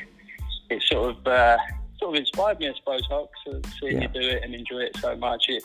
it 0.70 0.84
sort 0.84 1.16
of 1.16 1.28
uh, 1.28 1.58
sort 2.00 2.16
of 2.16 2.20
inspired 2.20 2.60
me, 2.60 2.70
I 2.70 2.74
suppose, 2.76 3.06
Hulk, 3.10 3.32
seeing 3.80 4.02
yeah. 4.02 4.02
you 4.02 4.08
do 4.08 4.28
it 4.28 4.44
and 4.44 4.54
enjoy 4.54 4.80
it 4.80 4.98
so 4.98 5.16
much. 5.16 5.46
It 5.50 5.64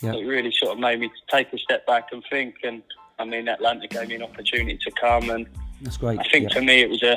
yeah. 0.00 0.14
it 0.14 0.26
really 0.26 0.52
sort 0.52 0.72
of 0.72 0.78
made 0.78 1.00
me 1.00 1.10
take 1.30 1.52
a 1.52 1.58
step 1.58 1.86
back 1.86 2.08
and 2.12 2.22
think. 2.30 2.56
And 2.62 2.82
I 3.18 3.24
mean, 3.24 3.48
Atlanta 3.48 3.88
gave 3.88 4.08
me 4.08 4.16
an 4.16 4.22
opportunity 4.22 4.78
to 4.78 4.90
come, 4.92 5.30
and 5.30 5.46
that's 5.82 5.96
great. 5.96 6.18
I 6.18 6.24
think 6.24 6.50
yeah. 6.50 6.54
for 6.54 6.62
me, 6.62 6.82
it 6.82 6.90
was 6.90 7.02
a 7.02 7.16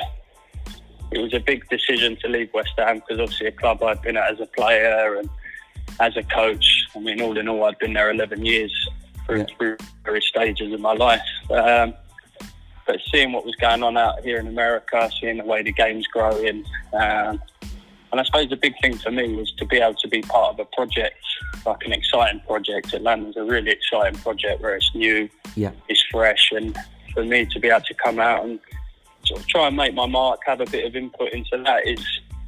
it 1.10 1.18
was 1.18 1.32
a 1.34 1.40
big 1.40 1.68
decision 1.68 2.16
to 2.16 2.28
leave 2.28 2.50
West 2.52 2.72
Ham 2.76 2.96
because 2.96 3.20
obviously 3.20 3.46
a 3.46 3.52
club 3.52 3.82
I'd 3.82 4.02
been 4.02 4.16
at 4.16 4.32
as 4.32 4.40
a 4.40 4.46
player 4.46 5.16
and 5.16 5.28
as 6.00 6.16
a 6.16 6.22
coach. 6.22 6.86
I 6.94 7.00
mean, 7.00 7.20
all 7.20 7.36
in 7.38 7.48
all, 7.48 7.64
I'd 7.64 7.78
been 7.78 7.94
there 7.94 8.10
11 8.10 8.44
years 8.44 8.72
through, 9.24 9.38
yeah. 9.38 9.46
through 9.56 9.76
various 10.04 10.26
stages 10.26 10.72
of 10.72 10.80
my 10.80 10.92
life. 10.92 11.22
Um, 11.50 11.94
but 12.88 12.98
seeing 13.12 13.32
what 13.32 13.44
was 13.44 13.54
going 13.56 13.82
on 13.82 13.98
out 13.98 14.24
here 14.24 14.38
in 14.38 14.46
America, 14.48 15.10
seeing 15.20 15.36
the 15.36 15.44
way 15.44 15.62
the 15.62 15.70
game's 15.70 16.06
growing, 16.06 16.64
um, 16.94 17.40
and 18.10 18.18
I 18.18 18.24
suppose 18.24 18.48
the 18.48 18.56
big 18.56 18.72
thing 18.80 18.96
for 18.96 19.10
me 19.10 19.34
was 19.34 19.52
to 19.58 19.66
be 19.66 19.76
able 19.76 19.94
to 19.96 20.08
be 20.08 20.22
part 20.22 20.54
of 20.54 20.58
a 20.60 20.64
project, 20.64 21.18
like 21.66 21.84
an 21.84 21.92
exciting 21.92 22.40
project. 22.40 22.94
Atlanta's 22.94 23.36
a 23.36 23.44
really 23.44 23.70
exciting 23.70 24.18
project 24.20 24.62
where 24.62 24.74
it's 24.74 24.90
new, 24.94 25.28
yeah. 25.54 25.72
it's 25.88 26.02
fresh, 26.10 26.50
and 26.52 26.74
for 27.12 27.22
me 27.22 27.44
to 27.44 27.60
be 27.60 27.68
able 27.68 27.82
to 27.82 27.94
come 27.94 28.18
out 28.18 28.46
and 28.46 28.58
sort 29.26 29.40
of 29.40 29.46
try 29.46 29.66
and 29.66 29.76
make 29.76 29.92
my 29.92 30.06
mark, 30.06 30.40
have 30.46 30.62
a 30.62 30.66
bit 30.66 30.86
of 30.86 30.96
input 30.96 31.30
into 31.32 31.62
that 31.64 31.86
is 31.86 32.02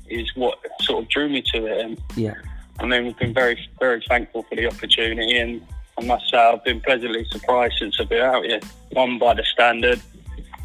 is 0.08 0.34
what 0.34 0.58
sort 0.80 1.04
of 1.04 1.10
drew 1.10 1.28
me 1.28 1.42
to 1.52 1.66
it. 1.66 1.84
And 1.84 2.00
yeah. 2.16 2.34
I 2.80 2.86
mean, 2.86 3.04
we've 3.04 3.18
been 3.18 3.34
very, 3.34 3.60
very 3.78 4.02
thankful 4.08 4.44
for 4.44 4.56
the 4.56 4.66
opportunity, 4.66 5.36
and 5.36 5.60
I 5.98 6.04
must 6.04 6.30
say 6.30 6.38
I've 6.38 6.64
been 6.64 6.80
pleasantly 6.80 7.26
surprised 7.30 7.74
since 7.78 8.00
I've 8.00 8.08
been 8.08 8.22
out 8.22 8.46
here. 8.46 8.60
One 8.92 9.18
by 9.18 9.34
the 9.34 9.44
standard, 9.44 10.00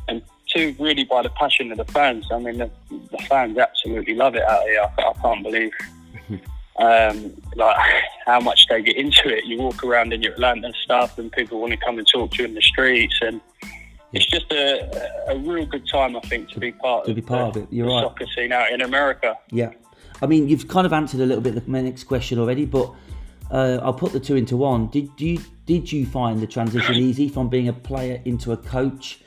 and 0.08 0.22
two 0.48 0.76
really 0.80 1.04
by 1.04 1.22
the 1.22 1.30
passion 1.30 1.72
of 1.72 1.78
the 1.78 1.86
fans. 1.86 2.28
I 2.32 2.40
mean, 2.40 2.58
the, 2.58 2.70
the 2.90 3.18
fans 3.30 3.58
absolutely 3.58 4.16
love 4.16 4.36
it 4.36 4.44
out 4.44 4.64
here. 4.64 4.82
I, 4.98 5.02
I 5.02 5.14
can't 5.22 5.44
believe 5.44 5.72
um, 6.78 7.34
like 7.56 7.78
how 8.26 8.40
much 8.40 8.68
they 8.68 8.82
get 8.82 8.96
into 8.98 9.36
it. 9.36 9.46
You 9.46 9.58
walk 9.60 9.84
around 9.84 10.14
in 10.14 10.22
your 10.22 10.34
Atlanta 10.34 10.72
stuff, 10.84 11.18
and 11.18 11.32
people 11.32 11.60
want 11.60 11.74
to 11.74 11.78
come 11.78 11.98
and 11.98 12.08
talk 12.08 12.32
to 12.32 12.44
you 12.44 12.46
in 12.46 12.54
the 12.54 12.62
streets, 12.62 13.18
and 13.22 13.42
it's 14.14 14.26
just 14.28 14.52
a, 14.52 15.32
a 15.32 15.38
real 15.38 15.66
good 15.66 15.88
time, 15.88 16.16
I 16.16 16.22
think, 16.22 16.50
to 16.52 16.60
be 16.60 16.72
part 16.72 17.06
to 17.06 17.12
of 17.12 17.16
be 17.16 17.22
part 17.22 17.54
the, 17.54 17.62
of 17.62 17.66
it. 17.66 17.74
You're 17.76 17.88
the 17.88 17.94
right. 17.94 18.04
soccer 18.04 18.26
scene 18.36 18.52
out 18.52 18.72
in 18.72 18.82
America. 18.82 19.38
Yeah, 19.52 19.72
I 20.22 20.28
mean, 20.28 20.48
you've 20.48 20.68
kind 20.68 20.86
of 20.86 20.94
answered 20.94 21.22
a 21.22 21.26
little 21.26 21.42
bit 21.42 21.68
my 21.68 21.82
next 21.82 22.06
question 22.06 22.40
already, 22.40 22.66
but 22.66 22.94
uh, 23.52 23.80
I'll 23.82 23.94
put 23.94 24.12
the 24.12 24.20
two 24.20 24.36
into 24.36 24.58
one. 24.58 24.88
Did 24.88 25.10
you 25.18 25.40
did 25.66 25.92
you 25.92 26.06
find 26.06 26.40
the 26.40 26.48
transition 26.48 26.96
easy 27.10 27.30
from 27.30 27.50
being 27.50 27.68
a 27.68 27.74
player 27.74 28.22
into 28.26 28.52
a 28.52 28.58
coach? 28.58 29.20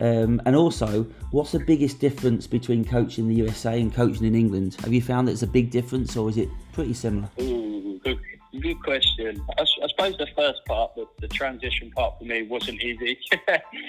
Um, 0.00 0.42
and 0.44 0.56
also, 0.56 1.04
what's 1.30 1.52
the 1.52 1.60
biggest 1.60 2.00
difference 2.00 2.46
between 2.46 2.84
coaching 2.84 3.24
in 3.24 3.30
the 3.30 3.36
USA 3.36 3.80
and 3.80 3.94
coaching 3.94 4.26
in 4.26 4.34
England? 4.34 4.76
Have 4.82 4.92
you 4.92 5.02
found 5.02 5.28
that 5.28 5.32
it's 5.32 5.42
a 5.42 5.46
big 5.48 5.70
difference, 5.70 6.16
or 6.16 6.28
is 6.28 6.36
it 6.36 6.48
pretty 6.72 6.94
similar? 6.94 7.28
Ooh, 7.40 8.00
good, 8.04 8.18
good 8.60 8.82
question. 8.82 9.40
I 9.58 9.64
suppose 9.64 10.16
the 10.18 10.28
first 10.36 10.64
part, 10.66 10.94
the, 10.96 11.06
the 11.20 11.28
transition 11.28 11.90
part 11.92 12.18
for 12.18 12.24
me, 12.24 12.42
wasn't 12.42 12.82
easy. 12.82 13.18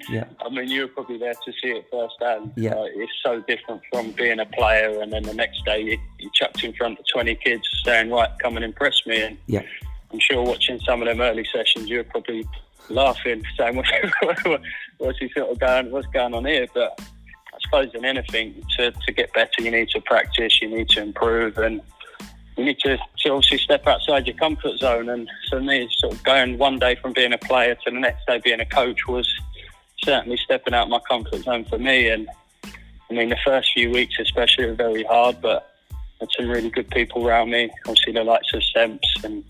Yeah. 0.07 0.25
I 0.39 0.49
mean, 0.49 0.67
you 0.67 0.81
were 0.81 0.87
probably 0.87 1.17
there 1.17 1.33
to 1.33 1.51
see 1.53 1.69
it 1.69 1.87
firsthand. 1.91 2.53
Yeah. 2.55 2.75
Uh, 2.75 2.85
it's 2.85 3.11
so 3.23 3.41
different 3.41 3.81
from 3.91 4.11
being 4.11 4.39
a 4.39 4.45
player, 4.45 5.01
and 5.01 5.11
then 5.11 5.23
the 5.23 5.33
next 5.33 5.65
day 5.65 5.81
you, 5.81 5.97
you 6.19 6.29
chucked 6.33 6.63
in 6.63 6.73
front 6.73 6.99
of 6.99 7.05
20 7.11 7.33
kids 7.35 7.67
saying, 7.83 8.11
right, 8.11 8.29
come 8.39 8.55
and 8.55 8.63
impress 8.63 9.01
me. 9.07 9.21
And 9.23 9.37
Yeah, 9.47 9.63
I'm 10.15 10.21
sure 10.21 10.43
watching 10.43 10.79
some 10.79 11.01
of 11.01 11.09
them 11.09 11.19
early 11.19 11.45
sessions, 11.53 11.89
you 11.89 11.97
were 11.97 12.05
probably 12.05 12.47
laughing, 12.87 13.43
saying, 13.57 13.75
what's 13.75 15.19
he 15.19 15.29
sort 15.35 15.49
of 15.49 15.59
going, 15.59 15.91
what's 15.91 16.07
going 16.07 16.33
on 16.33 16.45
here? 16.45 16.67
But 16.73 16.97
I 17.01 17.57
suppose 17.59 17.93
in 17.93 18.05
anything, 18.05 18.63
to, 18.77 18.91
to 18.91 19.11
get 19.11 19.33
better, 19.33 19.51
you 19.59 19.71
need 19.71 19.89
to 19.89 19.99
practice, 19.99 20.61
you 20.61 20.69
need 20.69 20.87
to 20.89 21.01
improve, 21.01 21.57
and 21.57 21.81
you 22.55 22.63
need 22.63 22.79
to, 22.79 22.97
to 22.97 23.29
obviously 23.29 23.57
step 23.57 23.85
outside 23.87 24.25
your 24.25 24.37
comfort 24.37 24.77
zone. 24.77 25.09
And 25.09 25.29
for 25.49 25.59
me, 25.59 25.89
sort 25.97 26.13
of 26.13 26.23
going 26.23 26.57
one 26.57 26.79
day 26.79 26.95
from 26.95 27.11
being 27.11 27.33
a 27.33 27.37
player 27.37 27.75
to 27.75 27.91
the 27.91 27.99
next 27.99 28.25
day 28.25 28.39
being 28.41 28.61
a 28.61 28.65
coach 28.65 29.05
was 29.09 29.29
certainly 30.01 30.37
stepping 30.37 30.73
out 30.73 30.87
my 30.87 30.99
comfort 31.09 31.43
zone 31.43 31.65
for 31.65 31.77
me. 31.77 32.07
And 32.07 32.29
I 32.63 33.13
mean, 33.13 33.27
the 33.27 33.37
first 33.45 33.73
few 33.73 33.91
weeks 33.91 34.15
especially 34.17 34.67
were 34.67 34.75
very 34.75 35.03
hard, 35.03 35.41
but 35.41 35.75
had 36.21 36.29
some 36.31 36.47
really 36.47 36.69
good 36.69 36.89
people 36.91 37.27
around 37.27 37.49
me. 37.49 37.69
Obviously, 37.85 38.13
the 38.13 38.23
likes 38.23 38.53
of 38.53 38.63
Semps 38.63 39.13
and 39.25 39.43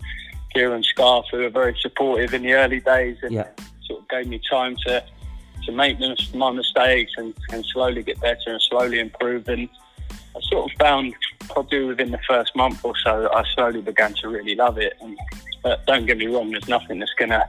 Kieran 0.52 0.82
Scarf, 0.82 1.26
who 1.30 1.38
were 1.38 1.50
very 1.50 1.76
supportive 1.80 2.34
in 2.34 2.42
the 2.42 2.54
early 2.54 2.80
days 2.80 3.18
and 3.22 3.32
yeah, 3.32 3.48
sort 3.86 4.00
of 4.00 4.08
gave 4.08 4.26
me 4.26 4.40
time 4.48 4.76
to 4.86 5.04
to 5.64 5.72
make 5.72 5.98
my 6.32 6.50
mistakes 6.52 7.12
and, 7.16 7.34
and 7.50 7.64
slowly 7.66 8.02
get 8.02 8.20
better 8.20 8.38
and 8.46 8.62
slowly 8.62 9.00
improve. 9.00 9.48
And 9.48 9.68
I 10.36 10.40
sort 10.42 10.70
of 10.70 10.78
found 10.78 11.12
probably 11.40 11.84
within 11.84 12.12
the 12.12 12.20
first 12.28 12.54
month 12.54 12.84
or 12.84 12.94
so, 13.02 13.28
I 13.32 13.42
slowly 13.54 13.82
began 13.82 14.14
to 14.14 14.28
really 14.28 14.54
love 14.54 14.78
it. 14.78 14.94
And 15.00 15.18
but 15.62 15.84
don't 15.86 16.06
get 16.06 16.18
me 16.18 16.26
wrong, 16.26 16.52
there's 16.52 16.68
nothing 16.68 17.00
that's 17.00 17.14
going 17.14 17.30
to 17.30 17.44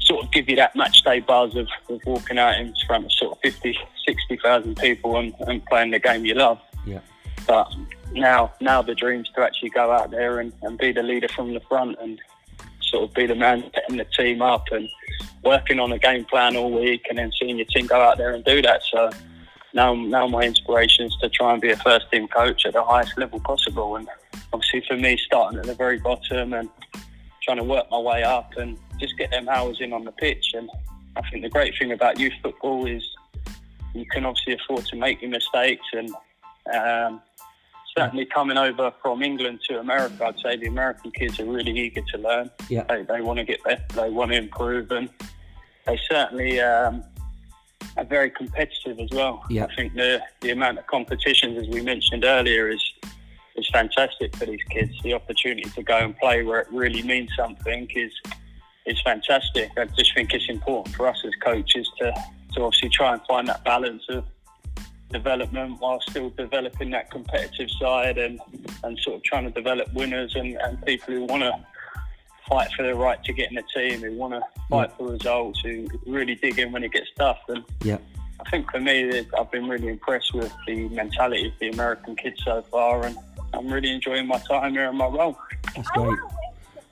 sort 0.00 0.24
of 0.24 0.32
give 0.32 0.48
you 0.48 0.56
that 0.56 0.74
match 0.74 1.02
day 1.02 1.20
buzz 1.20 1.54
of, 1.54 1.68
of 1.90 2.00
walking 2.06 2.38
out 2.38 2.58
in 2.58 2.74
front 2.86 3.04
of 3.04 3.12
sort 3.12 3.32
of 3.32 3.38
50, 3.42 3.78
60,000 4.06 4.76
people 4.76 5.18
and, 5.18 5.34
and 5.46 5.64
playing 5.66 5.90
the 5.90 5.98
game 5.98 6.24
you 6.24 6.34
love. 6.34 6.58
yeah, 6.86 7.00
But 7.48 7.74
now, 8.12 8.52
now 8.60 8.82
the 8.82 8.94
dream's 8.94 9.30
to 9.30 9.40
actually 9.40 9.70
go 9.70 9.90
out 9.90 10.10
there 10.10 10.38
and, 10.38 10.52
and 10.62 10.78
be 10.78 10.92
the 10.92 11.02
leader 11.02 11.28
from 11.28 11.54
the 11.54 11.60
front 11.60 11.96
and 12.00 12.20
sort 12.82 13.04
of 13.04 13.14
be 13.14 13.26
the 13.26 13.34
man 13.34 13.64
setting 13.74 13.96
the 13.96 14.04
team 14.04 14.42
up 14.42 14.66
and 14.70 14.88
working 15.42 15.80
on 15.80 15.90
a 15.92 15.98
game 15.98 16.24
plan 16.26 16.56
all 16.56 16.70
week 16.70 17.06
and 17.08 17.18
then 17.18 17.32
seeing 17.40 17.56
your 17.56 17.66
team 17.66 17.86
go 17.86 18.00
out 18.00 18.18
there 18.18 18.32
and 18.34 18.44
do 18.44 18.60
that. 18.62 18.82
So 18.92 19.10
now, 19.72 19.94
now 19.94 20.26
my 20.26 20.42
inspiration 20.42 21.06
is 21.06 21.16
to 21.22 21.28
try 21.30 21.52
and 21.52 21.60
be 21.60 21.70
a 21.70 21.76
first 21.76 22.10
team 22.12 22.28
coach 22.28 22.66
at 22.66 22.74
the 22.74 22.84
highest 22.84 23.16
level 23.16 23.40
possible. 23.40 23.96
And 23.96 24.08
obviously 24.52 24.84
for 24.86 24.96
me, 24.96 25.16
starting 25.16 25.58
at 25.58 25.64
the 25.64 25.74
very 25.74 25.98
bottom 25.98 26.52
and 26.52 26.68
trying 27.42 27.56
to 27.56 27.64
work 27.64 27.90
my 27.90 27.98
way 27.98 28.22
up 28.24 28.56
and 28.58 28.76
just 29.00 29.16
get 29.16 29.30
them 29.30 29.48
hours 29.48 29.80
in 29.80 29.94
on 29.94 30.04
the 30.04 30.12
pitch. 30.12 30.52
And 30.54 30.68
I 31.16 31.22
think 31.30 31.42
the 31.42 31.50
great 31.50 31.74
thing 31.78 31.92
about 31.92 32.18
youth 32.18 32.34
football 32.42 32.86
is 32.86 33.02
you 33.94 34.04
can 34.06 34.26
obviously 34.26 34.54
afford 34.54 34.84
to 34.86 34.96
make 34.96 35.22
your 35.22 35.30
mistakes 35.30 35.86
and 35.94 36.10
um, 36.74 37.22
certainly 37.98 38.26
coming 38.26 38.56
over 38.56 38.92
from 39.02 39.22
England 39.22 39.60
to 39.68 39.78
America, 39.78 40.26
I'd 40.26 40.38
say 40.38 40.56
the 40.56 40.66
American 40.66 41.10
kids 41.10 41.38
are 41.40 41.44
really 41.44 41.78
eager 41.78 42.02
to 42.12 42.18
learn. 42.18 42.50
yeah, 42.68 42.84
They, 42.88 43.02
they 43.02 43.20
want 43.20 43.38
to 43.38 43.44
get 43.44 43.62
better, 43.64 43.84
they 43.94 44.10
want 44.10 44.30
to 44.30 44.38
improve, 44.38 44.90
and 44.90 45.08
they 45.86 45.98
certainly 46.10 46.60
um, 46.60 47.02
are 47.96 48.04
very 48.04 48.30
competitive 48.30 48.98
as 49.00 49.10
well. 49.10 49.44
Yeah. 49.50 49.66
I 49.66 49.74
think 49.74 49.94
the 49.94 50.22
the 50.40 50.50
amount 50.50 50.78
of 50.78 50.86
competitions, 50.86 51.58
as 51.58 51.68
we 51.68 51.82
mentioned 51.82 52.24
earlier, 52.24 52.68
is 52.68 52.82
is 53.56 53.68
fantastic 53.72 54.36
for 54.36 54.46
these 54.46 54.62
kids. 54.70 54.92
The 55.02 55.14
opportunity 55.14 55.68
to 55.70 55.82
go 55.82 55.98
and 55.98 56.16
play 56.16 56.42
where 56.44 56.60
it 56.60 56.68
really 56.70 57.02
means 57.02 57.30
something 57.36 57.88
is 57.94 58.12
is 58.86 59.00
fantastic. 59.02 59.70
I 59.76 59.84
just 59.86 60.14
think 60.14 60.32
it's 60.32 60.48
important 60.48 60.94
for 60.94 61.06
us 61.08 61.22
as 61.26 61.32
coaches 61.42 61.90
to 61.98 62.12
to 62.54 62.62
obviously 62.62 62.88
try 62.88 63.12
and 63.12 63.22
find 63.26 63.48
that 63.48 63.64
balance 63.64 64.04
of 64.08 64.24
development 65.10 65.80
while 65.80 66.00
still 66.00 66.30
developing 66.30 66.90
that 66.90 67.10
competitive 67.10 67.70
side 67.80 68.18
and, 68.18 68.40
and 68.84 68.98
sort 68.98 69.16
of 69.16 69.22
trying 69.22 69.44
to 69.44 69.50
develop 69.50 69.92
winners 69.94 70.34
and, 70.36 70.56
and 70.56 70.84
people 70.84 71.14
who 71.14 71.24
want 71.24 71.42
to 71.42 71.52
fight 72.48 72.70
for 72.72 72.82
the 72.82 72.94
right 72.94 73.22
to 73.24 73.32
get 73.32 73.50
in 73.50 73.56
the 73.56 73.62
team, 73.74 74.00
who 74.00 74.16
want 74.16 74.34
to 74.34 74.42
fight 74.70 74.90
for 74.96 75.10
results, 75.10 75.60
who 75.60 75.86
really 76.06 76.34
dig 76.34 76.58
in 76.58 76.72
when 76.72 76.82
it 76.84 76.92
gets 76.92 77.08
tough. 77.16 77.38
And 77.48 77.64
yeah. 77.82 77.98
I 78.40 78.50
think 78.50 78.70
for 78.70 78.80
me, 78.80 79.26
I've 79.38 79.50
been 79.50 79.68
really 79.68 79.88
impressed 79.88 80.32
with 80.34 80.52
the 80.66 80.88
mentality 80.88 81.48
of 81.48 81.58
the 81.58 81.70
American 81.70 82.16
kids 82.16 82.40
so 82.44 82.62
far, 82.70 83.04
and 83.04 83.16
I'm 83.52 83.68
really 83.68 83.90
enjoying 83.90 84.26
my 84.26 84.38
time 84.38 84.72
here 84.72 84.88
and 84.88 84.96
my 84.96 85.06
role. 85.06 85.38
That's 85.74 85.88
great. 85.90 86.18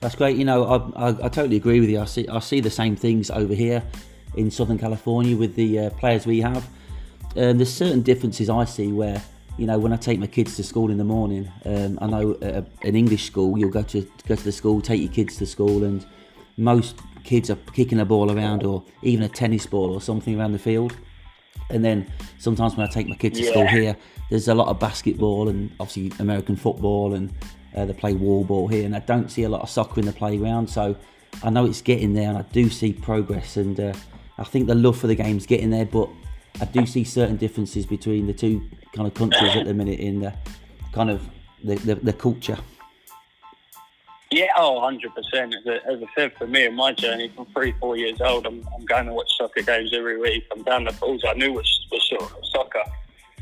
That's 0.01 0.15
great. 0.15 0.37
You 0.37 0.45
know, 0.45 0.93
I, 0.97 1.09
I, 1.09 1.09
I 1.09 1.29
totally 1.29 1.57
agree 1.57 1.81
with 1.81 1.89
you. 1.89 2.01
I 2.01 2.05
see 2.05 2.29
I 2.29 2.41
see 2.41 2.61
the 2.61 2.71
same 2.71 2.97
things 2.97 3.31
over 3.31 3.55
here 3.55 3.83
in 4.37 4.51
Southern 4.51 4.79
California 4.79 5.37
with 5.37 5.55
the 5.55 5.79
uh, 5.79 5.91
players 5.91 6.27
we 6.27 6.41
have. 6.41 6.67
Um, 7.37 7.59
there's 7.59 7.73
certain 7.73 8.03
differences 8.03 8.49
I 8.49 8.65
see 8.65 8.93
where 8.93 9.23
you 9.59 9.67
know 9.67 9.79
when 9.79 9.93
I 9.93 9.97
take 9.97 10.19
my 10.19 10.27
kids 10.27 10.57
to 10.57 10.63
school 10.63 10.91
in 10.91 10.99
the 10.99 11.05
morning. 11.05 11.51
Um, 11.65 11.99
I 12.01 12.07
know 12.07 12.37
at 12.43 12.67
an 12.85 12.97
English 12.97 13.25
school 13.25 13.59
you'll 13.59 13.71
go 13.71 13.83
to 13.83 14.03
go 14.27 14.35
to 14.35 14.45
the 14.45 14.53
school, 14.53 14.81
take 14.81 15.01
your 15.01 15.13
kids 15.13 15.37
to 15.37 15.47
school, 15.47 15.85
and 15.85 16.05
most 16.57 16.97
kids 17.25 17.51
are 17.51 17.59
kicking 17.73 18.01
a 18.01 18.05
ball 18.05 18.31
around 18.31 18.63
or 18.65 18.83
even 19.03 19.25
a 19.25 19.29
tennis 19.29 19.67
ball 19.67 19.93
or 19.93 20.01
something 20.01 20.39
around 20.39 20.53
the 20.53 20.59
field. 20.59 20.97
And 21.71 21.85
then 21.85 22.07
sometimes 22.39 22.77
when 22.77 22.87
I 22.87 22.91
take 22.91 23.09
my 23.09 23.17
kids 23.17 23.39
to 23.39 23.45
Yeah. 23.45 23.51
school 23.51 23.67
here, 23.67 23.97
there's 24.31 24.49
a 24.49 24.55
lot 24.55 24.69
of 24.69 24.79
basketball 24.79 25.49
and 25.49 25.71
obviously 25.81 26.13
American 26.21 26.55
football 26.57 27.15
and 27.15 27.33
uh, 27.77 27.85
they 27.85 27.93
play 27.93 28.15
wall 28.15 28.45
ball 28.45 28.69
here. 28.69 28.87
And 28.87 28.95
I 28.95 29.01
don't 29.01 29.31
see 29.31 29.43
a 29.43 29.49
lot 29.49 29.63
of 29.63 29.69
soccer 29.69 30.01
in 30.01 30.07
the 30.07 30.13
playground. 30.13 30.71
So 30.71 30.97
I 31.43 31.51
know 31.51 31.67
it's 31.67 31.83
getting 31.83 32.15
there 32.15 32.29
and 32.29 32.39
I 32.39 32.43
do 32.53 32.71
see 32.71 32.93
progress. 32.93 33.57
And 33.57 33.79
uh, 33.81 33.93
I 34.39 34.45
think 34.45 34.69
the 34.69 34.75
love 34.77 34.97
for 34.97 35.09
the 35.09 35.17
game's 35.17 35.45
getting 35.47 35.71
there. 35.71 35.87
But 35.87 36.09
I 36.61 36.65
do 36.65 36.87
see 36.87 37.05
certain 37.05 37.37
differences 37.37 37.85
between 37.87 38.27
the 38.27 38.33
two 38.33 38.63
kind 38.95 39.07
of 39.07 39.15
countries 39.15 39.55
at 39.57 39.67
the 39.67 39.75
minute 39.75 40.01
in 40.01 40.21
the 40.21 40.33
kind 40.93 41.11
of 41.11 41.23
the, 41.63 41.75
the, 41.77 41.95
the 41.97 42.13
culture. 42.13 42.59
Yeah, 44.33 44.47
oh, 44.57 44.81
100%. 44.81 45.05
As, 45.55 45.67
I- 45.67 45.93
as 45.93 46.03
I 46.03 46.07
said, 46.17 46.33
for 46.37 46.47
me 46.47 46.67
and 46.67 46.75
my 46.75 46.93
journey 46.93 47.29
from 47.35 47.47
three, 47.55 47.73
four 47.79 47.97
years 47.97 48.21
old, 48.21 48.47
I'm, 48.47 48.67
I'm 48.77 48.85
going 48.85 49.07
to 49.07 49.13
watch 49.13 49.31
soccer 49.39 49.63
games 49.63 49.93
every 49.95 50.19
week. 50.19 50.45
I'm 50.53 50.63
down 50.65 50.85
the 50.85 50.93
pools. 50.93 51.23
I 51.29 51.35
knew 51.35 51.53
was, 51.53 51.87
was 51.93 52.03
sort 52.09 52.23
of 52.23 52.45
soccer. 52.53 52.83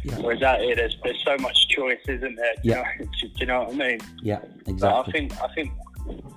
Yeah. 0.03 0.19
Whereas 0.19 0.43
out 0.43 0.61
here, 0.61 0.77
there's, 0.77 0.97
there's 1.03 1.23
so 1.25 1.37
much 1.39 1.69
choice, 1.69 1.99
isn't 2.07 2.35
there? 2.37 2.55
Do 2.63 2.69
you 2.69 2.75
Yeah. 2.75 2.83
know- 3.01 3.07
do, 3.21 3.29
you 3.37 3.47
know 3.47 3.61
what 3.63 3.71
I 3.75 3.77
mean? 3.77 3.99
Yeah, 4.23 4.41
But 4.41 4.69
I 4.69 4.71
exactly. 4.73 5.13
think 5.13 5.43
I 5.43 5.55
think 5.55 5.73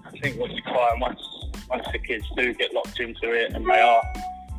I 0.05 0.19
think 0.19 0.39
what 0.39 0.51
you 0.51 0.61
find 0.63 1.01
once 1.01 1.21
once 1.69 1.85
the 1.91 1.99
kids 1.99 2.25
do 2.37 2.53
get 2.53 2.73
locked 2.73 3.01
into 3.01 3.33
it 3.33 3.51
and 3.53 3.65
they 3.69 3.81
are 3.81 4.01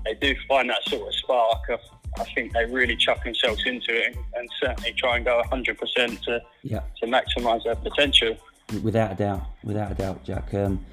they 0.04 0.14
do 0.20 0.34
find 0.46 0.68
that 0.68 0.86
sort 0.86 1.08
of 1.08 1.14
spark. 1.14 1.60
I, 1.70 1.78
I 2.18 2.24
think 2.34 2.52
they 2.52 2.64
really 2.66 2.96
chuck 2.96 3.22
themselves 3.24 3.62
into 3.66 3.94
it 3.94 4.16
and, 4.34 4.48
certainly 4.60 4.92
try 4.96 5.16
and 5.16 5.24
go 5.24 5.42
100% 5.50 6.20
to 6.22 6.40
Yeah. 6.62 6.80
to 7.00 7.06
maximise 7.06 7.64
their 7.64 7.76
potential. 7.76 8.36
Without 8.82 9.12
a 9.12 9.14
doubt, 9.14 9.42
without 9.62 9.92
a 9.92 9.94
doubt, 9.94 10.24
Jack. 10.24 10.52
Um, 10.54 10.84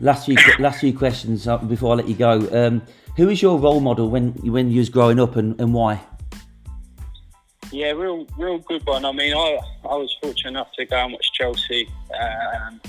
last 0.00 0.26
few 0.26 0.36
last 0.58 0.80
few 0.80 0.96
questions 0.96 1.48
uh, 1.48 1.58
before 1.58 1.92
I 1.92 1.96
let 1.96 2.08
you 2.08 2.14
go. 2.14 2.48
Um, 2.52 2.82
who 3.16 3.28
is 3.28 3.40
your 3.42 3.58
role 3.58 3.80
model 3.80 4.10
when 4.10 4.32
when 4.52 4.70
you 4.70 4.78
was 4.78 4.88
growing 4.88 5.18
up 5.18 5.36
and, 5.36 5.60
and 5.60 5.72
why? 5.74 6.00
Yeah, 7.70 7.90
real, 7.90 8.26
real 8.38 8.58
good 8.58 8.86
one. 8.86 9.04
I 9.04 9.12
mean, 9.12 9.34
I, 9.36 9.58
I 9.84 9.94
was 9.94 10.14
fortunate 10.22 10.50
enough 10.50 10.72
to 10.78 10.86
go 10.86 10.96
and 10.96 11.12
watch 11.12 11.32
Chelsea 11.34 11.86
um, 12.18 12.80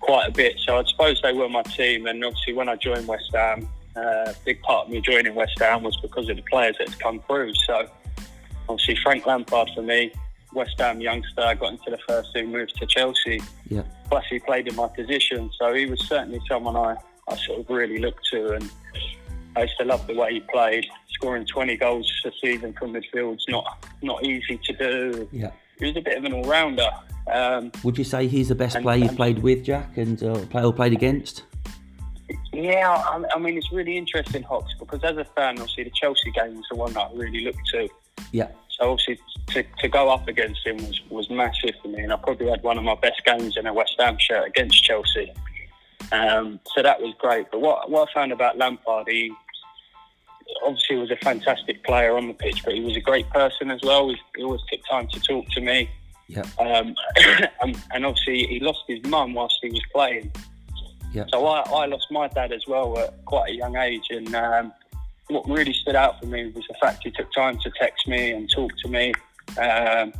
quite 0.00 0.28
a 0.28 0.32
bit, 0.32 0.58
so 0.58 0.76
I 0.78 0.84
suppose 0.84 1.20
they 1.22 1.32
were 1.32 1.48
my 1.48 1.62
team. 1.62 2.06
And 2.06 2.22
obviously, 2.24 2.52
when 2.52 2.68
I 2.68 2.76
joined 2.76 3.08
West 3.08 3.30
Ham, 3.32 3.66
uh, 3.98 4.30
a 4.30 4.34
big 4.44 4.60
part 4.62 4.86
of 4.86 4.92
me 4.92 5.00
joining 5.00 5.34
West 5.34 5.58
Ham 5.58 5.82
was 5.82 5.96
because 6.00 6.28
of 6.28 6.36
the 6.36 6.42
players 6.50 6.76
that 6.78 6.88
had 6.88 6.98
come 7.00 7.20
through. 7.26 7.52
So, 7.66 7.88
obviously, 8.68 8.96
Frank 9.02 9.26
Lampard 9.26 9.70
for 9.74 9.82
me, 9.82 10.12
West 10.54 10.78
Ham 10.78 11.00
youngster, 11.00 11.42
I 11.42 11.54
got 11.54 11.72
into 11.72 11.90
the 11.90 11.98
first 12.08 12.32
team, 12.34 12.52
moved 12.52 12.76
to 12.76 12.86
Chelsea. 12.86 13.40
Yeah. 13.68 13.82
Plus, 14.08 14.24
he 14.30 14.38
played 14.38 14.68
in 14.68 14.76
my 14.76 14.88
position, 14.88 15.50
so 15.58 15.74
he 15.74 15.86
was 15.86 16.00
certainly 16.06 16.40
someone 16.48 16.76
I, 16.76 16.96
I 17.28 17.36
sort 17.36 17.60
of 17.60 17.68
really 17.68 17.98
looked 17.98 18.26
to, 18.32 18.52
and 18.52 18.70
I 19.56 19.62
used 19.62 19.76
to 19.78 19.84
love 19.84 20.06
the 20.06 20.14
way 20.14 20.34
he 20.34 20.40
played. 20.40 20.86
Scoring 21.10 21.44
20 21.46 21.76
goals 21.76 22.10
a 22.24 22.30
season 22.40 22.72
from 22.78 22.92
midfield's 22.92 23.44
not 23.48 23.84
not 24.02 24.24
easy 24.24 24.56
to 24.64 24.72
do. 24.72 25.28
Yeah. 25.32 25.50
He 25.78 25.86
was 25.86 25.96
a 25.96 26.00
bit 26.00 26.16
of 26.16 26.24
an 26.24 26.32
all-rounder. 26.32 26.88
Um, 27.32 27.72
Would 27.84 27.98
you 27.98 28.04
say 28.04 28.26
he's 28.28 28.48
the 28.48 28.54
best 28.54 28.76
And- 28.76 28.84
player 28.84 28.98
you've 29.04 29.16
played 29.16 29.40
with, 29.40 29.64
Jack, 29.64 29.96
and 29.96 30.22
uh, 30.22 30.38
play 30.46 30.62
or 30.64 30.72
played 30.72 30.92
against? 30.92 31.42
Yeah, 32.64 32.90
I, 32.90 33.22
I 33.34 33.38
mean, 33.38 33.56
it's 33.56 33.72
really 33.72 33.96
interesting, 33.96 34.42
Hawks, 34.42 34.74
because 34.78 35.02
as 35.04 35.16
a 35.16 35.24
fan, 35.24 35.58
obviously 35.58 35.84
the 35.84 35.90
Chelsea 35.90 36.30
game 36.32 36.56
was 36.56 36.64
the 36.70 36.76
one 36.76 36.92
that 36.94 37.00
I 37.00 37.12
really 37.14 37.44
looked 37.44 37.66
to. 37.72 37.88
Yeah. 38.32 38.48
So 38.70 38.90
obviously 38.90 39.18
to, 39.48 39.64
to 39.78 39.88
go 39.88 40.10
up 40.10 40.28
against 40.28 40.66
him 40.66 40.76
was, 40.76 41.00
was 41.08 41.30
massive 41.30 41.74
for 41.82 41.88
me, 41.88 42.02
and 42.02 42.12
I 42.12 42.16
probably 42.16 42.48
had 42.48 42.62
one 42.62 42.78
of 42.78 42.84
my 42.84 42.94
best 42.96 43.22
games 43.24 43.56
in 43.56 43.66
a 43.66 43.72
West 43.72 43.94
Ham 43.98 44.16
shirt 44.18 44.48
against 44.48 44.82
Chelsea. 44.82 45.32
Um, 46.10 46.60
so 46.74 46.82
that 46.82 47.00
was 47.00 47.14
great. 47.18 47.50
But 47.50 47.60
what, 47.60 47.90
what 47.90 48.08
I 48.08 48.12
found 48.12 48.32
about 48.32 48.56
Lampard, 48.58 49.08
he 49.08 49.32
obviously 50.64 50.96
was 50.96 51.10
a 51.10 51.16
fantastic 51.16 51.84
player 51.84 52.16
on 52.16 52.28
the 52.28 52.34
pitch, 52.34 52.64
but 52.64 52.74
he 52.74 52.80
was 52.80 52.96
a 52.96 53.00
great 53.00 53.28
person 53.30 53.70
as 53.70 53.80
well. 53.82 54.08
He, 54.08 54.16
he 54.36 54.42
always 54.42 54.62
took 54.70 54.80
time 54.90 55.08
to 55.08 55.20
talk 55.20 55.46
to 55.50 55.60
me. 55.60 55.88
Yeah. 56.28 56.44
Um, 56.58 56.94
and, 57.62 57.80
and 57.92 58.06
obviously 58.06 58.46
he 58.46 58.60
lost 58.60 58.80
his 58.86 59.04
mum 59.04 59.34
whilst 59.34 59.58
he 59.62 59.70
was 59.70 59.82
playing. 59.92 60.32
Yeah. 61.12 61.24
So 61.32 61.46
I, 61.46 61.60
I 61.60 61.86
lost 61.86 62.06
my 62.10 62.28
dad 62.28 62.52
as 62.52 62.66
well 62.66 62.98
at 62.98 63.24
quite 63.24 63.50
a 63.50 63.54
young 63.54 63.76
age, 63.76 64.06
and 64.10 64.34
um, 64.34 64.72
what 65.28 65.48
really 65.48 65.72
stood 65.72 65.96
out 65.96 66.20
for 66.20 66.26
me 66.26 66.46
was 66.48 66.64
the 66.68 66.74
fact 66.80 67.04
he 67.04 67.10
took 67.10 67.32
time 67.32 67.58
to 67.58 67.70
text 67.78 68.06
me 68.06 68.32
and 68.32 68.50
talk 68.50 68.76
to 68.78 68.88
me, 68.88 69.12
um, 69.58 70.12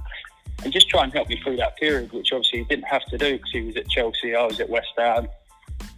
and 0.65 0.73
just 0.73 0.89
try 0.89 1.05
and 1.05 1.13
help 1.13 1.29
me 1.29 1.41
through 1.43 1.57
that 1.57 1.77
period, 1.77 2.13
which 2.13 2.33
obviously 2.33 2.61
he 2.61 2.65
didn't 2.65 2.87
have 2.87 3.05
to 3.07 3.19
do 3.19 3.37
because 3.37 3.51
he 3.51 3.61
was 3.63 3.77
at 3.77 3.89
Chelsea, 3.89 4.35
I 4.35 4.45
was 4.45 4.61
at 4.61 4.69
West 4.69 4.89
Ham, 4.97 5.29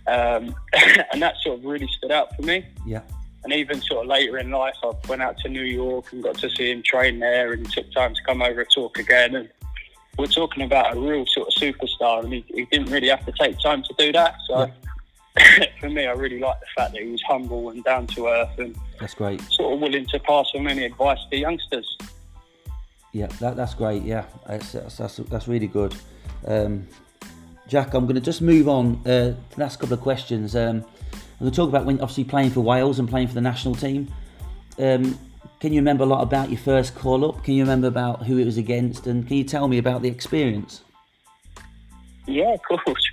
um, 0.06 0.54
and 1.12 1.23
that 1.23 1.37
sort 1.42 1.59
of 1.59 1.64
really 1.64 1.88
stood 1.99 2.11
out 2.11 2.35
for 2.37 2.42
me. 2.42 2.66
Yeah. 2.85 3.02
And 3.42 3.54
even 3.54 3.80
sort 3.80 4.04
of 4.04 4.09
later 4.09 4.37
in 4.37 4.50
life, 4.50 4.75
I 4.82 4.92
went 5.09 5.23
out 5.23 5.38
to 5.38 5.49
New 5.49 5.62
York 5.62 6.12
and 6.12 6.23
got 6.23 6.37
to 6.38 6.50
see 6.50 6.70
him 6.70 6.82
train 6.82 7.20
there, 7.20 7.52
and 7.52 7.70
took 7.70 7.90
time 7.92 8.14
to 8.14 8.20
come 8.26 8.42
over 8.42 8.61
and 8.61 8.70
talk 8.70 8.99
again. 8.99 9.35
And 9.35 9.49
we're 10.20 10.26
talking 10.26 10.62
about 10.62 10.96
a 10.96 11.00
real 11.00 11.24
sort 11.26 11.48
of 11.48 11.54
superstar, 11.54 12.22
and 12.22 12.32
he, 12.32 12.44
he 12.48 12.64
didn't 12.66 12.90
really 12.90 13.08
have 13.08 13.24
to 13.26 13.32
take 13.32 13.58
time 13.58 13.82
to 13.82 13.94
do 13.98 14.12
that. 14.12 14.36
So 14.46 14.70
for 15.80 15.88
me, 15.88 16.06
I 16.06 16.12
really 16.12 16.38
like 16.38 16.60
the 16.60 16.66
fact 16.76 16.92
that 16.92 17.02
he 17.02 17.08
was 17.08 17.22
humble 17.22 17.70
and 17.70 17.82
down 17.84 18.06
to 18.08 18.28
earth, 18.28 18.58
and 18.58 18.76
That's 18.98 19.14
great. 19.14 19.40
sort 19.50 19.74
of 19.74 19.80
willing 19.80 20.06
to 20.06 20.18
pass 20.20 20.50
on 20.54 20.66
any 20.68 20.84
advice 20.84 21.18
to 21.30 21.36
youngsters. 21.36 21.96
Yeah, 23.12 23.26
that, 23.40 23.56
that's 23.56 23.74
great. 23.74 24.02
Yeah, 24.02 24.24
that's, 24.46 24.72
that's, 24.72 24.96
that's, 24.98 25.16
that's 25.16 25.48
really 25.48 25.66
good. 25.66 25.94
Um, 26.46 26.86
Jack, 27.66 27.94
I'm 27.94 28.04
going 28.04 28.16
to 28.16 28.20
just 28.20 28.42
move 28.42 28.68
on 28.68 29.00
uh, 29.04 29.06
to 29.06 29.36
the 29.50 29.60
last 29.60 29.78
couple 29.78 29.94
of 29.94 30.00
questions. 30.00 30.54
Um, 30.54 30.84
I'm 31.12 31.46
going 31.46 31.50
to 31.50 31.56
talk 31.56 31.68
about 31.68 31.86
when 31.86 32.00
obviously 32.00 32.24
playing 32.24 32.50
for 32.50 32.60
Wales 32.60 32.98
and 32.98 33.08
playing 33.08 33.28
for 33.28 33.34
the 33.34 33.40
national 33.40 33.74
team. 33.74 34.12
Um, 34.78 35.18
can 35.61 35.73
you 35.73 35.80
remember 35.80 36.04
a 36.04 36.06
lot 36.06 36.23
about 36.23 36.50
your 36.50 36.59
first 36.59 36.94
call 36.94 37.25
up? 37.25 37.44
Can 37.44 37.54
you 37.54 37.62
remember 37.62 37.87
about 37.87 38.25
who 38.25 38.38
it 38.38 38.44
was 38.44 38.56
against? 38.56 39.06
And 39.06 39.26
can 39.26 39.37
you 39.37 39.44
tell 39.44 39.68
me 39.68 39.78
about 39.78 40.02
the 40.02 40.09
experience? 40.09 40.82
Yeah, 42.26 42.54
of 42.54 42.62
course. 42.62 43.06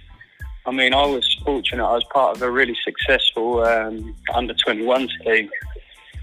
I 0.66 0.72
mean, 0.72 0.94
I 0.94 1.06
was 1.06 1.26
fortunate. 1.46 1.86
I 1.86 1.94
was 1.94 2.04
part 2.14 2.36
of 2.36 2.42
a 2.42 2.52
really 2.52 2.76
successful 2.84 3.64
um, 3.64 4.16
under 4.34 4.54
21 4.54 5.10
team. 5.24 5.50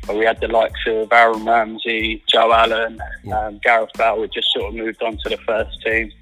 Where 0.06 0.18
we 0.18 0.26
had 0.26 0.38
the 0.40 0.48
likes 0.48 0.78
of 0.86 1.10
Aaron 1.10 1.46
Ramsey, 1.46 2.22
Joe 2.26 2.52
Allen, 2.52 3.00
Yeah. 3.22 3.38
um, 3.46 3.58
Gareth 3.62 3.88
Bale 3.96 4.16
who 4.16 4.28
just 4.28 4.52
sort 4.52 4.66
of 4.68 4.74
moved 4.74 5.02
on 5.02 5.16
to 5.16 5.30
the 5.30 5.38
first 5.38 5.80
team. 5.82 6.12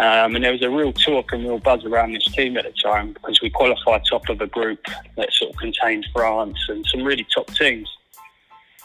Um, 0.00 0.34
and 0.34 0.44
there 0.44 0.50
was 0.50 0.62
a 0.62 0.70
real 0.70 0.92
talk 0.92 1.32
and 1.32 1.44
real 1.44 1.60
buzz 1.60 1.84
around 1.84 2.12
this 2.12 2.24
team 2.24 2.56
at 2.56 2.64
the 2.64 2.72
time 2.82 3.12
because 3.12 3.40
we 3.40 3.50
qualified 3.50 4.02
top 4.10 4.28
of 4.28 4.40
a 4.40 4.48
group 4.48 4.80
that 5.16 5.32
sort 5.32 5.52
of 5.52 5.56
contained 5.58 6.04
France 6.12 6.58
and 6.68 6.84
some 6.86 7.04
really 7.04 7.24
top 7.32 7.46
teams. 7.54 7.88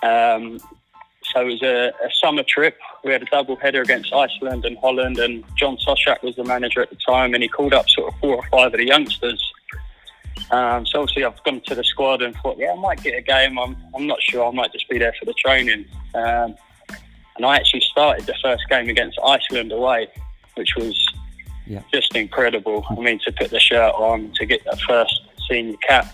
Um, 0.04 0.60
so 1.34 1.42
it 1.42 1.46
was 1.46 1.62
a, 1.62 1.90
a 2.04 2.10
summer 2.22 2.44
trip. 2.44 2.78
We 3.04 3.12
had 3.12 3.22
a 3.22 3.26
double 3.26 3.56
header 3.56 3.82
against 3.82 4.12
Iceland 4.14 4.66
and 4.66 4.78
Holland, 4.80 5.20
and 5.20 5.44
John 5.58 5.78
Toshack 5.78 6.24
was 6.24 6.36
the 6.36 6.44
manager 6.44 6.82
at 6.82 6.90
the 6.90 6.98
time, 7.08 7.34
and 7.34 7.44
he 7.44 7.50
called 7.50 7.74
up 7.74 7.88
sort 7.90 8.14
of 8.14 8.20
four 8.20 8.36
or 8.38 8.44
five 8.50 8.74
of 8.74 8.80
the 8.80 8.88
youngsters. 8.88 9.54
Um, 10.52 10.86
so 10.86 11.02
obviously 11.02 11.24
I've 11.26 11.44
gone 11.44 11.62
to 11.68 11.76
the 11.76 11.84
squad 11.84 12.22
and 12.22 12.36
thought, 12.38 12.58
yeah, 12.58 12.72
I 12.72 12.76
might 12.76 13.04
get 13.04 13.16
a 13.16 13.22
game. 13.22 13.60
I'm, 13.60 13.78
I'm 13.96 14.08
not 14.08 14.22
sure. 14.22 14.48
I 14.48 14.52
might 14.52 14.72
just 14.74 14.90
be 14.90 14.98
there 14.98 15.14
for 15.20 15.26
the 15.26 15.34
training. 15.34 15.86
Um, 16.16 16.56
and 17.36 17.46
I 17.46 17.56
actually 17.58 17.82
started 17.82 18.26
the 18.26 18.36
first 18.42 18.64
game 18.70 18.90
against 18.90 19.20
Iceland 19.24 19.72
away, 19.72 20.08
which 20.56 20.76
was 20.76 21.06
Yeah. 21.68 21.82
just 21.94 22.16
incredible. 22.16 22.84
I 22.90 22.96
mean, 22.96 23.20
to 23.26 23.32
put 23.32 23.52
the 23.52 23.60
shirt 23.60 23.94
on, 23.96 24.32
to 24.36 24.46
get 24.46 24.64
that 24.66 24.80
first 24.82 25.22
senior 25.48 25.78
cap. 25.88 26.08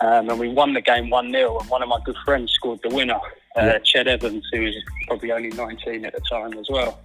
Um, 0.00 0.28
and 0.28 0.38
we 0.38 0.48
won 0.48 0.74
the 0.74 0.80
game 0.80 1.10
1 1.10 1.32
0, 1.32 1.58
and 1.58 1.70
one 1.70 1.82
of 1.82 1.88
my 1.88 1.98
good 2.04 2.16
friends 2.24 2.52
scored 2.52 2.80
the 2.82 2.94
winner, 2.94 3.18
uh, 3.56 3.62
Yeah. 3.62 3.78
Ched 3.78 4.06
Evans, 4.06 4.44
who 4.52 4.62
was 4.62 4.74
probably 5.06 5.32
only 5.32 5.50
19 5.50 6.04
at 6.04 6.12
the 6.12 6.20
time 6.20 6.52
as 6.54 6.68
well. 6.68 6.98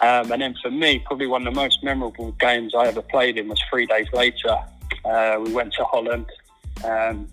Um, 0.00 0.30
and 0.32 0.40
then 0.40 0.54
for 0.62 0.70
me, 0.70 1.00
probably 1.00 1.26
one 1.26 1.46
of 1.46 1.52
the 1.52 1.60
most 1.60 1.82
memorable 1.82 2.32
games 2.32 2.74
I 2.74 2.86
ever 2.86 3.02
played 3.02 3.36
in 3.36 3.48
was 3.48 3.60
three 3.68 3.84
days 3.86 4.06
later. 4.12 4.56
Uh, 5.04 5.40
we 5.44 5.52
went 5.52 5.72
to 5.74 5.84
Holland. 5.84 6.26
Um, 6.84 7.28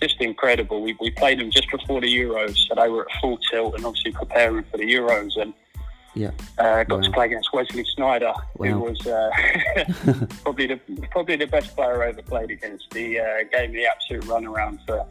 just 0.00 0.20
incredible. 0.20 0.82
We, 0.82 0.96
we 1.00 1.10
played 1.10 1.40
them 1.40 1.50
just 1.50 1.70
before 1.70 2.00
the 2.00 2.12
Euros, 2.12 2.56
so 2.68 2.74
they 2.74 2.88
were 2.88 3.02
at 3.02 3.20
full 3.20 3.38
tilt 3.50 3.74
and 3.74 3.84
obviously 3.84 4.12
preparing 4.12 4.64
for 4.64 4.76
the 4.76 4.84
Euros. 4.84 5.40
And 5.40 5.54
Yeah. 6.14 6.30
uh, 6.58 6.82
got 6.84 7.04
to 7.04 7.10
play 7.12 7.26
against 7.26 7.52
Wesley 7.52 7.84
Sneijder, 7.96 8.34
who 8.56 8.78
was 8.80 9.06
uh, 9.06 9.30
probably 10.42 10.66
the 10.66 10.80
probably 11.10 11.36
the 11.36 11.46
best 11.46 11.76
player 11.76 12.02
I 12.02 12.08
ever 12.08 12.22
played 12.22 12.50
against. 12.50 12.92
He 12.94 13.18
uh, 13.18 13.44
gave 13.52 13.70
me 13.70 13.76
the 13.80 13.86
absolute 13.86 14.24
runaround 14.24 14.84
for 14.86 15.06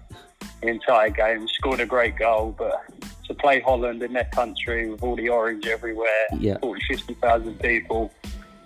the 0.62 0.68
entire 0.68 1.10
game. 1.10 1.48
Scored 1.48 1.80
a 1.80 1.86
great 1.86 2.18
goal, 2.18 2.54
but 2.58 2.84
to 3.28 3.34
play 3.34 3.60
Holland 3.60 4.02
in 4.04 4.14
their 4.14 4.30
country 4.34 4.90
with 4.90 5.04
all 5.04 5.16
the 5.16 5.30
orange 5.30 5.68
everywhere, 5.68 6.28
Yeah. 6.40 6.58
40, 6.60 6.82
50,000 6.90 7.60
people 7.60 8.12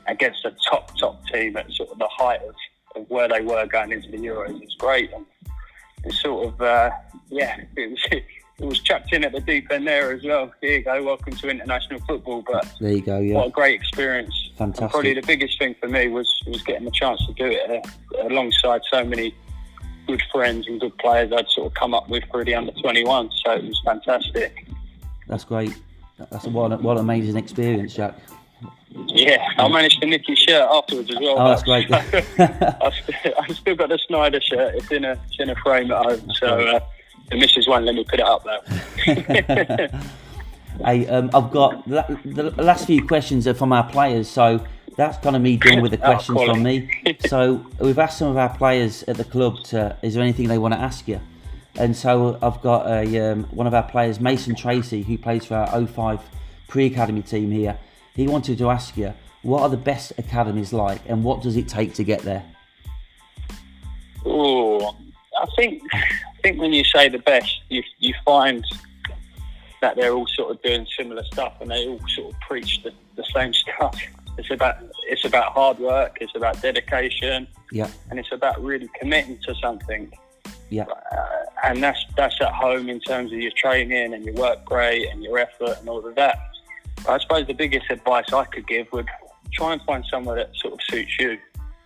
against 0.08 0.46
a 0.46 0.52
top 0.70 0.96
top 0.98 1.24
team 1.28 1.58
at 1.58 1.72
sort 1.72 1.90
of 1.90 2.00
the 2.00 2.08
height 2.10 2.42
of, 2.48 2.56
of 2.96 3.10
where 3.10 3.28
they 3.28 3.42
were 3.42 3.66
going 3.68 3.92
into 3.92 4.10
the 4.10 4.18
Euros 4.18 4.64
is 4.64 4.76
great. 4.80 5.12
And 5.14 5.26
it's 6.06 6.22
sort 6.22 6.48
of 6.48 6.62
uh, 6.62 6.92
yeah, 7.30 7.58
it 7.76 7.92
was. 7.92 8.08
It 8.60 8.66
was 8.66 8.80
chucked 8.80 9.12
in 9.14 9.24
at 9.24 9.32
the 9.32 9.40
deep 9.40 9.72
end 9.72 9.88
there 9.88 10.12
as 10.12 10.24
well. 10.24 10.52
Here 10.62 10.78
you 10.78 10.84
go, 10.84 11.04
welcome 11.04 11.34
to 11.34 11.50
international 11.50 12.00
football. 12.02 12.44
But 12.46 12.72
There 12.80 12.92
you 12.92 13.02
go. 13.02 13.20
Yeah. 13.20 13.36
What 13.36 13.48
a 13.48 13.52
great 13.52 13.80
experience. 13.80 14.34
And 14.50 14.76
Fantastic. 14.76 14.92
probably 14.92 15.14
the 15.16 15.26
biggest 15.26 15.58
thing 15.58 15.76
for 15.80 15.88
me 15.88 16.08
was 16.08 16.30
was 16.46 16.62
getting 16.62 16.86
the 16.86 16.92
chance 16.92 17.26
to 17.26 17.34
do 17.34 17.46
it 17.46 17.86
uh, 17.86 18.28
alongside 18.28 18.82
so 18.92 19.04
many 19.04 19.34
good 20.08 20.22
friends 20.32 20.68
and 20.68 20.80
good 20.80 20.96
players 20.98 21.32
I'd 21.34 21.48
sort 21.50 21.68
of 21.68 21.74
come 21.74 21.94
up 21.94 22.10
with 22.10 22.24
through 22.32 22.46
the 22.46 22.56
under 22.56 22.72
21. 22.74 23.32
So 23.44 23.52
it 23.54 23.64
was 23.64 23.82
fantastic. 23.84 24.68
That's 25.28 25.44
great. 25.44 25.76
That's 26.30 26.46
a, 26.46 26.50
what, 26.50 26.72
a, 26.72 26.78
what 26.78 26.98
an 26.98 27.04
amazing 27.04 27.38
experience, 27.38 27.96
Jack. 27.96 28.16
Yeah, 29.08 29.44
I 29.58 29.68
managed 29.70 30.02
to 30.02 30.08
nick 30.08 30.24
his 30.28 30.38
shirt 30.38 30.68
afterwards 30.70 31.10
as 31.10 31.18
well. 31.20 31.40
Oh, 31.40 31.50
that's 31.50 31.64
great. 31.64 31.92
I've 31.92 32.94
still, 32.94 33.34
I've 33.40 33.56
still 33.56 33.76
got 33.76 33.90
the 33.90 34.00
Sneijder 34.10 34.42
shirt. 34.44 34.76
It's 34.76 34.92
in 34.92 35.06
a 35.06 35.14
it's 35.14 35.40
in 35.40 35.50
a 35.50 35.56
frame 35.56 35.92
at 35.92 36.06
home. 36.06 36.32
So 36.36 36.48
uh, 36.48 36.80
the 37.32 37.38
missus 37.38 37.68
won't 37.68 37.86
let 37.86 37.96
me 37.96 38.04
put 38.04 38.20
it 38.20 38.26
up 38.26 38.44
though. 38.44 39.88
Hey, 40.86 41.06
um, 41.08 41.30
I've 41.34 41.52
got 41.52 41.88
the, 41.88 42.20
the 42.26 42.64
last 42.64 42.88
few 42.88 43.06
questions 43.06 43.46
are 43.46 43.54
from 43.54 43.72
our 43.72 43.88
players, 43.92 44.28
so 44.28 44.66
that's 44.96 45.18
kind 45.18 45.36
of 45.36 45.42
me 45.42 45.58
dealing 45.58 45.82
with 45.82 45.92
the 45.92 46.00
Oh, 46.02 46.14
questions 46.14 46.44
from 46.44 46.64
me. 46.64 46.90
So 47.28 47.66
we've 47.80 48.00
asked 48.00 48.18
some 48.18 48.30
of 48.30 48.38
our 48.38 48.56
players 48.58 49.04
at 49.04 49.18
the 49.18 49.24
club 49.24 49.64
to, 49.66 49.96
is 50.02 50.16
there 50.16 50.24
anything 50.24 50.48
they 50.48 50.58
want 50.58 50.74
to 50.74 50.80
ask 50.80 51.08
you? 51.08 51.22
And 51.76 51.96
so 51.96 52.40
I've 52.42 52.62
got 52.62 52.88
a, 52.88 53.32
um, 53.32 53.44
one 53.46 53.68
of 53.68 53.74
our 53.74 53.84
players, 53.84 54.20
Mason 54.20 54.56
Tracy, 54.56 55.04
who 55.04 55.18
plays 55.18 55.46
for 55.46 55.56
our 55.56 55.86
05 55.86 56.20
pre-academy 56.68 57.22
team 57.22 57.52
here. 57.52 57.78
He 58.16 58.28
wanted 58.28 58.58
to 58.58 58.70
ask 58.70 58.98
you, 58.98 59.14
what 59.44 59.62
are 59.62 59.70
the 59.70 59.78
best 59.78 60.14
academies 60.18 60.74
like, 60.74 61.02
and 61.08 61.24
what 61.24 61.42
does 61.42 61.58
it 61.58 61.68
take 61.68 61.94
to 61.96 62.04
get 62.04 62.22
there? 62.22 62.44
Oh, 64.26 64.96
I 65.40 65.46
think 65.56 65.82
think 66.42 66.60
when 66.60 66.74
you 66.74 66.84
say 66.84 67.10
the 67.10 67.20
best, 67.20 67.62
you 67.70 67.84
you 68.00 68.14
find 68.26 68.64
that 69.82 69.96
they're 69.96 70.14
all 70.14 70.28
sort 70.28 70.52
of 70.52 70.62
doing 70.62 70.86
similar 70.98 71.24
stuff, 71.26 71.54
and 71.62 71.72
they 71.72 71.88
all 71.88 72.00
sort 72.16 72.34
of 72.34 72.40
preach 72.42 72.84
the, 72.84 72.92
the 73.16 73.24
same 73.34 73.54
stuff. 73.64 74.00
It's 74.38 74.52
about 74.52 74.78
it's 75.08 75.26
about 75.26 75.54
hard 75.54 75.80
work, 75.80 76.18
it's 76.22 76.36
about 76.36 76.62
dedication, 76.62 77.48
Yeah, 77.72 77.90
and 78.10 78.20
it's 78.20 78.32
about 78.32 78.64
really 78.64 78.90
committing 79.00 79.38
to 79.46 79.56
something. 79.56 80.12
yeah, 80.70 80.84
Uh, 80.84 81.28
and 81.64 81.84
that's 81.84 82.04
that's 82.16 82.40
at 82.42 82.54
home 82.54 82.90
in 82.90 83.00
terms 83.02 83.32
of 83.34 83.40
your 83.40 83.52
training 83.56 84.14
and 84.14 84.24
your 84.24 84.36
work 84.36 84.70
rate 84.70 85.08
and 85.12 85.24
your 85.24 85.38
effort 85.38 85.78
and 85.80 85.90
all 85.90 86.06
of 86.06 86.16
that. 86.16 86.38
I 87.10 87.18
suppose 87.20 87.48
the 87.48 87.54
biggest 87.54 87.90
advice 87.90 88.32
I 88.32 88.46
could 88.46 88.68
give 88.68 88.88
would 88.94 89.08
try 89.52 89.74
and 89.74 89.82
find 89.82 90.06
somewhere 90.06 90.36
that 90.36 90.56
sort 90.56 90.74
of 90.76 90.80
suits 90.90 91.18
you 91.20 91.38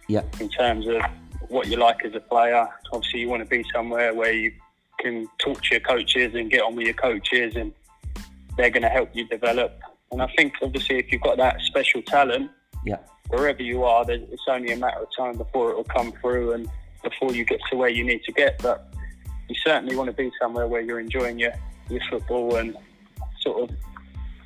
yeah, 0.07 0.21
in 0.39 0.49
terms 0.49 0.85
of 0.87 1.01
what 1.49 1.67
you 1.67 1.77
like 1.77 2.03
as 2.05 2.13
a 2.15 2.19
player. 2.19 2.67
Obviously, 2.91 3.21
you 3.21 3.29
want 3.29 3.43
to 3.43 3.49
be 3.49 3.63
somewhere 3.73 4.13
where 4.13 4.33
you 4.33 4.51
can 4.99 5.27
talk 5.39 5.61
to 5.63 5.67
your 5.71 5.79
coaches 5.81 6.33
and 6.35 6.49
get 6.49 6.61
on 6.61 6.75
with 6.75 6.85
your 6.85 6.93
coaches, 6.95 7.55
and 7.55 7.73
they're 8.57 8.69
going 8.69 8.83
to 8.83 8.89
help 8.89 9.09
you 9.13 9.27
develop. 9.27 9.79
And 10.11 10.21
I 10.21 10.27
think 10.37 10.53
obviously 10.61 10.97
if 10.99 11.11
you've 11.11 11.21
got 11.21 11.37
that 11.37 11.59
special 11.61 12.01
talent, 12.03 12.49
Yeah. 12.85 12.97
wherever 13.29 13.61
you 13.61 13.83
are, 13.83 14.05
it's 14.09 14.43
only 14.47 14.71
a 14.71 14.77
matter 14.77 14.99
of 15.01 15.07
time 15.17 15.35
before 15.37 15.71
it 15.71 15.75
will 15.75 15.83
come 15.83 16.13
through 16.21 16.53
and 16.53 16.69
before 17.03 17.33
you 17.33 17.43
get 17.43 17.59
to 17.71 17.75
where 17.77 17.89
you 17.89 18.03
need 18.03 18.23
to 18.23 18.31
get. 18.31 18.61
But 18.61 18.93
you 19.49 19.55
certainly 19.65 19.95
want 19.95 20.07
to 20.09 20.13
be 20.15 20.31
somewhere 20.41 20.67
where 20.67 20.81
you're 20.81 20.99
enjoying 20.99 21.37
your, 21.39 21.53
your 21.89 22.01
football 22.09 22.55
and 22.55 22.77
sort 23.41 23.69
of 23.69 23.75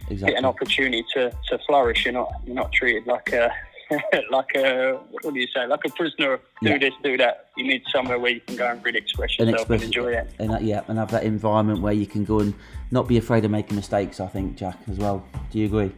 Exactly. 0.09 0.33
get 0.33 0.39
an 0.39 0.45
opportunity 0.45 1.05
to, 1.13 1.29
to 1.49 1.59
flourish. 1.67 2.03
You're 2.05 2.15
not 2.15 2.31
you're 2.45 2.55
not 2.55 2.71
treated 2.71 3.05
like 3.05 3.31
a 3.31 3.51
like 4.32 4.56
a 4.56 4.99
what 5.12 5.34
do 5.34 5.39
you 5.39 5.47
say 5.47 5.65
like 5.65 5.80
a 5.86 5.89
prisoner. 5.89 6.39
Do 6.62 6.69
Yeah. 6.69 6.78
this, 6.78 6.93
do 7.04 7.17
that. 7.17 7.47
You 7.58 7.67
need 7.67 7.84
somewhere 7.91 8.19
where 8.19 8.32
you 8.32 8.41
can 8.41 8.56
go 8.56 8.67
and 8.69 8.84
really 8.84 8.99
express 8.99 9.32
and 9.39 9.49
yourself 9.49 9.69
express 9.71 9.82
and 9.84 9.95
enjoy 9.95 10.12
it. 10.13 10.30
and 10.39 10.49
that, 10.52 10.63
yeah, 10.63 10.82
and 10.88 10.97
have 10.97 11.12
that 11.12 11.23
environment 11.23 11.82
where 11.82 11.93
you 11.93 12.06
can 12.06 12.23
go 12.25 12.39
and 12.39 12.54
not 12.91 13.08
be 13.08 13.17
afraid 13.17 13.45
of 13.45 13.52
making 13.52 13.75
mistakes. 13.75 14.19
I 14.19 14.28
think 14.28 14.58
Jack 14.58 14.78
as 14.89 14.97
well. 14.97 15.25
Do 15.52 15.60
you 15.60 15.65
agree? 15.65 15.91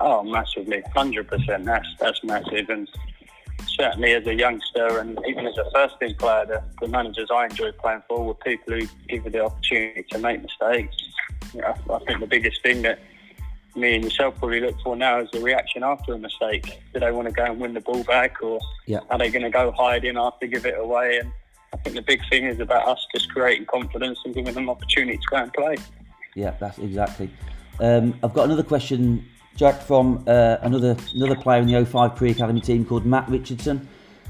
Oh, 0.00 0.22
massively, 0.22 0.82
hundred 0.94 1.28
percent. 1.28 1.64
That's 1.64 1.88
that's 1.98 2.22
massive, 2.24 2.68
and 2.68 2.88
certainly 3.78 4.12
as 4.12 4.26
a 4.26 4.34
youngster 4.34 4.98
and 4.98 5.18
even 5.26 5.46
as 5.46 5.56
a 5.58 5.70
first 5.72 5.98
team 6.00 6.14
player, 6.16 6.46
the, 6.46 6.62
the 6.80 6.88
managers 6.88 7.28
I 7.32 7.44
enjoy 7.46 7.72
playing 7.72 8.02
for 8.08 8.24
were 8.24 8.34
people 8.34 8.74
who 8.74 8.86
give 9.08 9.24
you 9.24 9.30
the 9.30 9.44
opportunity 9.44 10.04
to 10.10 10.18
make 10.18 10.42
mistakes. 10.42 10.96
You 11.52 11.60
know, 11.62 11.74
I 11.92 11.98
think 12.06 12.20
the 12.20 12.26
biggest 12.26 12.62
thing 12.62 12.82
that 12.82 12.98
me 13.76 13.94
and 13.94 14.04
yourself 14.04 14.36
probably 14.38 14.60
look 14.60 14.80
for 14.82 14.96
now 14.96 15.20
is 15.20 15.30
the 15.32 15.40
reaction 15.40 15.82
after 15.82 16.14
a 16.14 16.18
mistake. 16.18 16.80
Do 16.94 17.00
they 17.00 17.10
want 17.12 17.28
to 17.28 17.34
go 17.34 17.44
and 17.44 17.60
win 17.60 17.74
the 17.74 17.80
ball 17.80 18.02
back, 18.04 18.42
or 18.42 18.58
Yeah. 18.86 19.00
are 19.10 19.18
they 19.18 19.30
going 19.30 19.42
to 19.42 19.50
go 19.50 19.70
hide 19.72 20.04
in 20.04 20.16
after 20.16 20.46
give 20.46 20.66
it 20.66 20.78
away? 20.78 21.18
And 21.18 21.32
I 21.72 21.76
think 21.78 21.96
the 21.96 22.02
big 22.02 22.20
thing 22.30 22.44
is 22.44 22.60
about 22.60 22.88
us 22.88 23.06
just 23.14 23.28
creating 23.30 23.66
confidence 23.66 24.18
and 24.24 24.34
giving 24.34 24.54
them 24.54 24.70
opportunity 24.70 25.18
to 25.18 25.24
go 25.30 25.36
and 25.36 25.52
play. 25.52 25.76
Yeah, 26.34 26.54
that's 26.58 26.78
exactly. 26.78 27.30
Um, 27.80 28.18
I've 28.22 28.32
got 28.34 28.44
another 28.44 28.62
question, 28.62 29.26
Jack, 29.56 29.82
from 29.82 30.24
uh, 30.26 30.56
another 30.62 30.96
another 31.14 31.36
player 31.36 31.60
in 31.60 31.66
the 31.66 31.84
05 31.84 32.16
pre 32.16 32.30
academy 32.30 32.60
team 32.60 32.84
called 32.84 33.04
Matt 33.04 33.28
Richardson. 33.28 33.88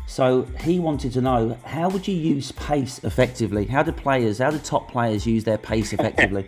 So 0.08 0.42
he 0.60 0.78
wanted 0.78 1.12
to 1.14 1.20
know 1.20 1.58
how 1.64 1.88
would 1.88 2.06
you 2.06 2.14
use 2.14 2.52
pace 2.52 3.02
effectively? 3.02 3.66
How 3.66 3.82
do 3.82 3.90
players, 3.90 4.38
how 4.38 4.50
do 4.50 4.58
top 4.58 4.90
players 4.90 5.26
use 5.26 5.42
their 5.44 5.58
pace 5.58 5.92
effectively? 5.92 6.46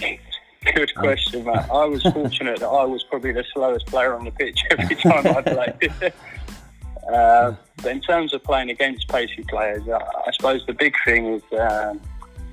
Good 0.64 0.94
question, 0.94 1.44
Matt. 1.44 1.70
I 1.70 1.86
was 1.86 2.02
fortunate 2.02 2.60
that 2.60 2.68
I 2.68 2.84
was 2.84 3.02
probably 3.04 3.32
the 3.32 3.44
slowest 3.54 3.86
player 3.86 4.14
on 4.14 4.24
the 4.24 4.30
pitch 4.30 4.62
every 4.70 4.94
time 4.96 5.26
I 5.26 5.40
played. 5.40 5.92
uh, 7.12 7.54
but 7.76 7.86
in 7.86 8.00
terms 8.02 8.34
of 8.34 8.44
playing 8.44 8.68
against 8.68 9.08
pacey 9.08 9.42
players, 9.48 9.88
I, 9.88 9.96
I 9.96 10.32
suppose 10.32 10.64
the 10.66 10.74
big 10.74 10.94
thing 11.04 11.26
is 11.34 11.42
um, 11.58 12.00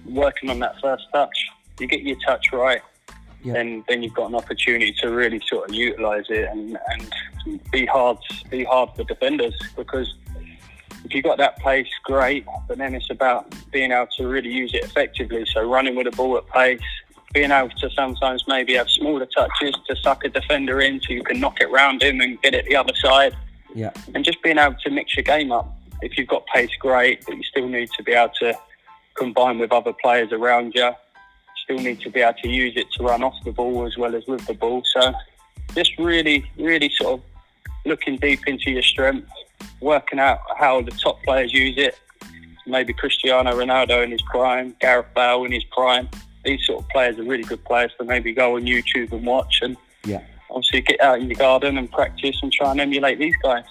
working 0.06 0.50
on 0.50 0.60
that 0.60 0.80
first 0.82 1.04
touch. 1.12 1.38
You 1.80 1.88
get 1.88 2.02
your 2.02 2.17
touch 2.26 2.54
right, 2.54 2.82
Yeah. 3.43 3.54
then 3.54 3.84
then 3.89 4.02
you've 4.02 4.13
got 4.13 4.30
an 4.30 4.36
opportunity 4.36 4.93
to 5.02 5.10
really 5.10 5.41
sort 5.46 5.70
of 5.70 5.76
utilise 5.76 6.26
it 6.30 6.50
and, 6.50 6.78
and 6.88 7.72
be 7.72 7.86
hard 7.86 8.17
be 8.50 8.63
hard 8.63 8.89
for 8.96 9.04
defenders 9.04 9.54
because 9.76 10.12
if 11.04 11.13
you've 11.13 11.24
got 11.24 11.38
that 11.38 11.58
pace, 11.60 11.88
great. 12.04 12.46
But 12.67 12.78
then 12.78 12.96
it's 12.96 13.10
about 13.10 13.54
being 13.72 13.91
able 13.91 14.08
to 14.17 14.28
really 14.28 14.52
use 14.52 14.74
it 14.74 14.84
effectively. 14.84 15.46
So 15.54 15.62
running 15.70 15.96
with 15.96 16.06
the 16.06 16.12
ball 16.12 16.38
at 16.38 16.48
pace, 16.48 16.80
being 17.38 17.52
able 17.52 17.69
to 17.69 17.88
sometimes 17.91 18.43
maybe 18.47 18.73
have 18.73 18.89
smaller 18.89 19.28
touches 19.28 19.76
to 19.88 19.95
suck 19.97 20.26
a 20.26 20.30
defender 20.30 20.82
in 20.82 21.00
so 21.00 21.13
you 21.13 21.21
can 21.21 21.39
knock 21.39 21.62
it 21.62 21.69
round 21.69 22.02
him 22.02 22.19
and 22.19 22.41
get 22.41 22.56
it 22.56 22.65
the 22.65 22.76
other 22.76 22.95
side. 22.95 23.36
Yeah, 23.76 23.91
And 24.15 24.26
just 24.26 24.41
being 24.41 24.58
able 24.58 24.76
to 24.84 24.89
mix 24.89 25.15
your 25.15 25.23
game 25.23 25.52
up. 25.52 25.71
If 26.02 26.17
you've 26.17 26.28
got 26.28 26.47
pace, 26.47 26.71
great, 26.80 27.23
but 27.28 27.38
you 27.38 27.43
still 27.43 27.69
need 27.69 27.91
to 27.91 28.02
be 28.02 28.13
able 28.13 28.34
to 28.39 28.58
combine 29.13 29.60
with 29.60 29.71
other 29.71 29.93
players 29.93 30.32
around 30.32 30.73
you. 30.73 30.91
Still 31.63 31.78
need 31.78 32.00
to 32.02 32.10
be 32.10 32.21
able 32.21 32.39
to 32.41 32.50
use 32.50 32.73
it 32.76 32.88
to 32.93 33.04
run 33.04 33.21
off 33.21 33.36
the 33.45 33.52
ball 33.52 33.86
as 33.86 33.95
well 33.97 34.15
as 34.15 34.26
with 34.26 34.43
the 34.47 34.56
ball. 34.56 34.82
So 34.95 35.13
just 35.76 35.95
really, 36.00 36.50
really 36.58 36.89
sort 36.89 37.19
of 37.19 37.21
looking 37.86 38.17
deep 38.17 38.47
into 38.47 38.71
your 38.71 38.82
strengths, 38.82 39.32
working 39.80 40.17
out 40.17 40.39
how 40.58 40.82
the 40.82 40.91
top 40.91 41.21
players 41.21 41.54
use 41.54 41.78
it. 41.78 42.00
Maybe 42.65 42.93
Cristiano 42.93 43.52
Ronaldo 43.52 44.04
in 44.04 44.10
his 44.10 44.23
prime, 44.23 44.76
Gareth 44.82 45.13
Bale 45.13 45.43
in 45.45 45.52
his 45.52 45.65
prime. 45.65 46.10
These 46.43 46.65
sort 46.65 46.84
of 46.84 46.89
players 46.89 47.17
are 47.19 47.23
really 47.23 47.43
good 47.43 47.63
players 47.65 47.91
to 48.00 48.06
maybe 48.06 48.32
go 48.34 48.56
on 48.56 48.63
YouTube 48.63 49.12
and 49.12 49.26
watch 49.26 49.60
and 49.62 49.76
yeah, 50.06 50.21
obviously 50.50 50.82
get 50.82 51.02
out 51.02 51.19
in 51.19 51.28
your 51.30 51.38
garden 51.38 51.78
and 51.78 51.91
practice 51.91 52.38
and 52.41 52.52
try 52.52 52.71
and 52.71 52.80
emulate 52.80 53.19
these 53.19 53.36
guys. 53.43 53.65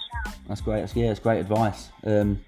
that's 0.47 0.61
great. 0.61 0.81
That's, 0.81 0.95
yeah, 0.95 1.11
it's 1.11 1.19
great 1.19 1.39
advice. 1.39 1.89
Um, 2.03 2.39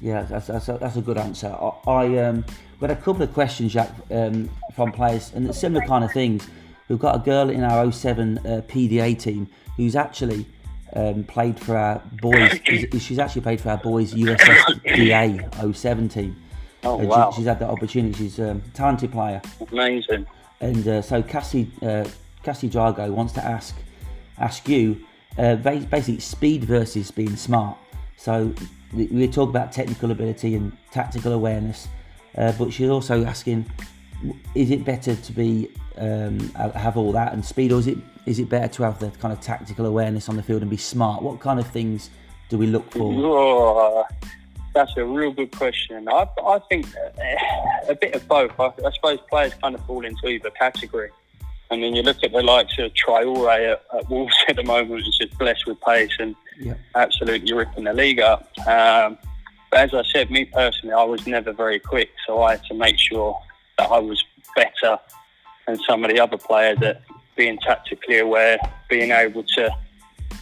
yeah, 0.00 0.22
that's, 0.22 0.46
that's, 0.48 0.68
a, 0.68 0.78
that's 0.78 0.96
a 0.96 1.00
good 1.00 1.18
answer. 1.18 1.48
I, 1.48 1.90
I 1.90 2.18
um, 2.18 2.44
we 2.80 2.86
had 2.88 2.96
a 2.96 3.00
couple 3.00 3.22
of 3.22 3.32
questions, 3.34 3.72
Jack, 3.72 3.90
um, 4.10 4.48
from 4.74 4.92
players, 4.92 5.32
and 5.34 5.48
it's 5.48 5.58
similar 5.58 5.84
kind 5.86 6.04
of 6.04 6.12
things. 6.12 6.48
We've 6.88 6.98
got 6.98 7.16
a 7.16 7.18
girl 7.18 7.50
in 7.50 7.62
our 7.64 7.90
07 7.92 8.38
uh, 8.38 8.42
PDA 8.68 9.18
team 9.18 9.48
who's 9.76 9.94
actually 9.94 10.46
um, 10.94 11.24
played 11.24 11.58
for 11.60 11.76
our 11.76 12.02
boys. 12.20 12.58
she's- 12.64 13.02
she's 13.02 13.18
actually 13.18 13.42
played 13.42 13.60
for 13.60 13.70
our 13.70 13.78
boys 13.78 14.14
USSDA 14.14 15.74
07 15.74 16.08
team. 16.08 16.36
Oh, 16.84 16.96
wow. 16.96 17.30
she, 17.30 17.38
she's 17.38 17.46
had 17.46 17.58
that 17.58 17.70
opportunity. 17.70 18.14
She's 18.14 18.38
um, 18.38 18.62
a 18.66 18.76
talented 18.76 19.12
player. 19.12 19.42
Amazing. 19.72 20.26
And 20.60 20.86
uh, 20.86 21.02
so 21.02 21.22
Cassie 21.22 21.70
uh, 21.82 22.04
Cassie 22.42 22.68
Drago 22.68 23.10
wants 23.10 23.32
to 23.34 23.44
ask 23.44 23.76
ask 24.38 24.68
you 24.68 25.00
uh, 25.36 25.56
basically 25.56 26.20
speed 26.20 26.64
versus 26.64 27.10
being 27.10 27.36
smart. 27.36 27.76
So 28.16 28.52
we 28.92 29.06
we 29.06 29.28
talk 29.28 29.48
about 29.48 29.72
technical 29.72 30.10
ability 30.10 30.54
and 30.54 30.76
tactical 30.90 31.32
awareness, 31.32 31.88
uh, 32.36 32.52
but 32.52 32.72
she's 32.72 32.88
also 32.90 33.24
asking, 33.24 33.70
is 34.54 34.70
it 34.70 34.84
better 34.84 35.14
to 35.14 35.32
be 35.32 35.70
um, 35.96 36.40
have 36.54 36.96
all 36.96 37.12
that 37.12 37.32
and 37.32 37.44
speed, 37.44 37.72
or 37.72 37.78
is 37.78 37.86
it 37.86 37.98
is 38.26 38.38
it 38.38 38.48
better 38.48 38.68
to 38.68 38.82
have 38.82 38.98
the 38.98 39.10
kind 39.12 39.32
of 39.32 39.40
tactical 39.40 39.86
awareness 39.86 40.28
on 40.28 40.36
the 40.36 40.42
field 40.42 40.62
and 40.62 40.70
be 40.70 40.76
smart? 40.76 41.22
What 41.22 41.40
kind 41.40 41.60
of 41.60 41.66
things 41.68 42.10
do 42.48 42.58
we 42.58 42.66
look 42.66 42.90
for? 42.90 43.12
Oh, 43.14 44.04
that's 44.78 44.96
a 44.96 45.04
real 45.04 45.32
good 45.32 45.50
question. 45.56 46.08
I, 46.08 46.28
I 46.46 46.60
think 46.68 46.86
uh, 46.96 47.88
a 47.88 47.96
bit 47.96 48.14
of 48.14 48.28
both. 48.28 48.52
I, 48.60 48.66
I 48.86 48.92
suppose 48.92 49.18
players 49.28 49.52
kind 49.54 49.74
of 49.74 49.84
fall 49.86 50.04
into 50.04 50.28
either 50.28 50.50
category. 50.50 51.10
I 51.70 51.76
mean, 51.76 51.96
you 51.96 52.02
look 52.02 52.22
at 52.22 52.30
the 52.30 52.42
likes 52.42 52.78
of 52.78 52.92
Traore 52.94 53.72
at, 53.72 53.82
at 53.92 54.08
Wolves 54.08 54.36
at 54.48 54.54
the 54.54 54.62
moment, 54.62 55.04
who's 55.04 55.18
just 55.18 55.36
blessed 55.36 55.66
with 55.66 55.80
pace 55.80 56.16
and 56.20 56.36
Yeah, 56.60 56.74
absolutely 56.94 57.52
ripping 57.52 57.84
the 57.84 57.92
league 57.92 58.20
up. 58.20 58.48
Um, 58.68 59.18
but 59.70 59.80
as 59.80 59.94
I 59.94 60.02
said, 60.12 60.30
me 60.30 60.44
personally, 60.44 60.94
I 60.94 61.02
was 61.02 61.26
never 61.26 61.52
very 61.52 61.80
quick, 61.80 62.10
so 62.24 62.42
I 62.42 62.52
had 62.52 62.64
to 62.66 62.74
make 62.74 62.98
sure 62.98 63.36
that 63.78 63.90
I 63.90 63.98
was 63.98 64.24
better 64.54 64.98
than 65.66 65.78
some 65.88 66.04
of 66.04 66.10
the 66.10 66.20
other 66.20 66.38
players 66.38 66.80
at 66.82 67.02
being 67.36 67.58
tactically 67.58 68.20
aware, 68.20 68.58
being 68.88 69.10
able 69.10 69.42
to 69.42 69.70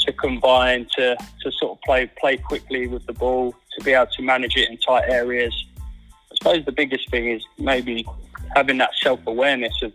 to 0.06 0.12
combine, 0.12 0.86
to, 0.96 1.16
to 1.42 1.52
sort 1.52 1.72
of 1.72 1.82
play 1.82 2.10
play 2.18 2.36
quickly 2.36 2.86
with 2.86 3.06
the 3.06 3.12
ball, 3.12 3.54
to 3.78 3.84
be 3.84 3.92
able 3.92 4.10
to 4.12 4.22
manage 4.22 4.56
it 4.56 4.70
in 4.70 4.76
tight 4.78 5.04
areas. 5.08 5.54
I 6.32 6.34
suppose 6.36 6.64
the 6.64 6.72
biggest 6.72 7.10
thing 7.10 7.28
is 7.28 7.42
maybe 7.58 8.06
having 8.54 8.78
that 8.78 8.90
self 9.02 9.20
awareness 9.26 9.74
of, 9.82 9.92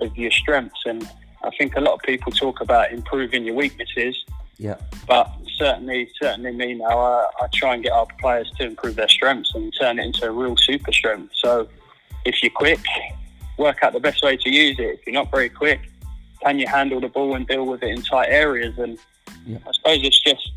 of 0.00 0.16
your 0.16 0.30
strengths. 0.30 0.82
And 0.86 1.08
I 1.42 1.50
think 1.58 1.76
a 1.76 1.80
lot 1.80 1.94
of 1.94 2.00
people 2.00 2.32
talk 2.32 2.60
about 2.60 2.92
improving 2.92 3.44
your 3.44 3.54
weaknesses, 3.54 4.24
yeah, 4.58 4.76
but 5.06 5.30
certainly, 5.56 6.08
certainly 6.20 6.52
me 6.52 6.74
now, 6.74 6.98
I, 6.98 7.26
I 7.42 7.46
try 7.52 7.74
and 7.74 7.82
get 7.82 7.92
our 7.92 8.06
players 8.20 8.50
to 8.58 8.66
improve 8.66 8.96
their 8.96 9.08
strengths 9.08 9.54
and 9.54 9.72
turn 9.78 9.98
it 9.98 10.04
into 10.04 10.26
a 10.26 10.30
real 10.30 10.56
super 10.56 10.92
strength. 10.92 11.32
So 11.34 11.68
if 12.24 12.42
you're 12.42 12.52
quick, 12.52 12.80
work 13.58 13.82
out 13.82 13.92
the 13.92 14.00
best 14.00 14.22
way 14.22 14.36
to 14.36 14.50
use 14.50 14.78
it. 14.78 14.98
If 15.00 15.06
you're 15.06 15.14
not 15.14 15.30
very 15.30 15.48
quick, 15.48 15.80
can 16.42 16.58
you 16.58 16.66
handle 16.66 17.00
the 17.00 17.08
ball 17.08 17.34
and 17.34 17.46
deal 17.46 17.66
with 17.66 17.82
it 17.82 17.90
in 17.90 18.02
tight 18.02 18.28
areas? 18.28 18.78
And 18.78 18.98
Yeah. 19.46 19.58
I 19.66 19.72
suppose 19.72 20.00
it's 20.02 20.20
just 20.22 20.50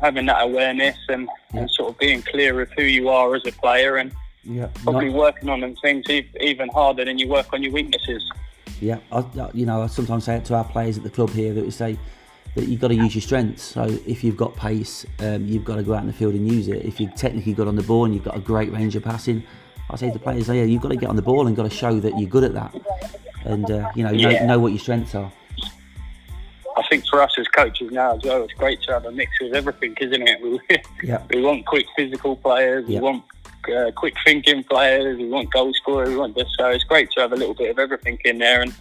having 0.00 0.26
that 0.26 0.42
awareness 0.42 0.96
and, 1.08 1.28
Yeah. 1.52 1.60
and 1.60 1.70
sort 1.70 1.90
of 1.90 1.98
being 1.98 2.22
clear 2.22 2.60
of 2.60 2.70
who 2.76 2.84
you 2.84 3.08
are 3.08 3.34
as 3.34 3.42
a 3.46 3.52
player 3.52 3.96
and 3.96 4.12
yeah. 4.44 4.68
probably 4.82 5.06
Not- 5.10 5.18
working 5.18 5.48
on 5.48 5.60
them 5.60 5.74
things 5.82 6.06
even 6.40 6.68
harder 6.70 7.04
than 7.04 7.18
you 7.18 7.28
work 7.28 7.52
on 7.52 7.62
your 7.62 7.72
weaknesses. 7.72 8.22
Yeah, 8.80 8.98
I, 9.12 9.24
you 9.52 9.66
know, 9.66 9.82
I 9.82 9.88
sometimes 9.88 10.24
say 10.24 10.36
it 10.36 10.44
to 10.46 10.54
our 10.54 10.64
players 10.64 10.96
at 10.96 11.02
the 11.04 11.10
club 11.10 11.30
here 11.30 11.52
that 11.52 11.64
we 11.64 11.70
say 11.70 11.98
that 12.54 12.66
you've 12.66 12.80
got 12.80 12.88
to 12.88 12.94
use 12.94 13.14
your 13.14 13.20
strengths. 13.22 13.62
So 13.62 13.82
if 14.06 14.24
you've 14.24 14.36
got 14.38 14.56
pace, 14.56 15.04
um, 15.18 15.46
you've 15.46 15.64
got 15.64 15.76
to 15.76 15.82
go 15.82 15.92
out 15.94 16.00
in 16.00 16.06
the 16.06 16.12
field 16.14 16.34
and 16.34 16.50
use 16.50 16.66
it. 16.68 16.84
If 16.84 16.98
you're 16.98 17.10
technically 17.12 17.52
good 17.52 17.68
on 17.68 17.76
the 17.76 17.82
ball 17.82 18.06
and 18.06 18.14
you've 18.14 18.24
got 18.24 18.36
a 18.36 18.40
great 18.40 18.72
range 18.72 18.96
of 18.96 19.02
passing, 19.04 19.42
I 19.90 19.96
say 19.96 20.10
to 20.10 20.18
players, 20.18 20.48
yeah, 20.48 20.62
you've 20.62 20.80
got 20.80 20.88
to 20.88 20.96
get 20.96 21.10
on 21.10 21.16
the 21.16 21.22
ball 21.22 21.46
and 21.46 21.54
got 21.54 21.64
to 21.64 21.70
show 21.76 22.00
that 22.00 22.18
you're 22.18 22.28
good 22.30 22.44
at 22.44 22.54
that, 22.54 22.74
and 23.44 23.70
uh, 23.70 23.90
you 23.94 24.02
know, 24.04 24.10
know, 24.12 24.30
Yeah. 24.30 24.46
know 24.46 24.58
what 24.58 24.68
your 24.72 24.78
strengths 24.78 25.14
are. 25.14 25.30
I 26.80 26.88
think 26.88 27.06
for 27.06 27.20
us 27.20 27.34
as 27.38 27.46
coaches 27.48 27.90
now 27.92 28.16
as 28.16 28.22
well, 28.22 28.42
it's 28.42 28.54
great 28.54 28.80
to 28.82 28.92
have 28.92 29.04
a 29.04 29.12
mix 29.12 29.32
of 29.42 29.52
everything, 29.52 29.94
isn't 30.00 30.28
it? 30.28 30.40
We, 30.42 30.60
Yeah, 31.02 31.22
we 31.32 31.42
want 31.42 31.66
quick 31.66 31.86
physical 31.96 32.36
players, 32.36 32.88
Yeah. 32.88 33.00
we 33.00 33.04
want 33.04 33.24
uh, 33.68 33.90
quick 33.94 34.14
thinking 34.24 34.64
players, 34.64 35.18
we 35.18 35.28
want 35.28 35.52
goal 35.52 35.72
scorers, 35.74 36.08
we 36.08 36.16
want 36.16 36.34
this. 36.34 36.48
So 36.58 36.68
it's 36.68 36.84
great 36.84 37.10
to 37.12 37.20
have 37.20 37.32
a 37.32 37.36
little 37.36 37.54
bit 37.54 37.70
of 37.70 37.78
everything 37.78 38.18
in 38.24 38.38
there. 38.38 38.62
And 38.62 38.72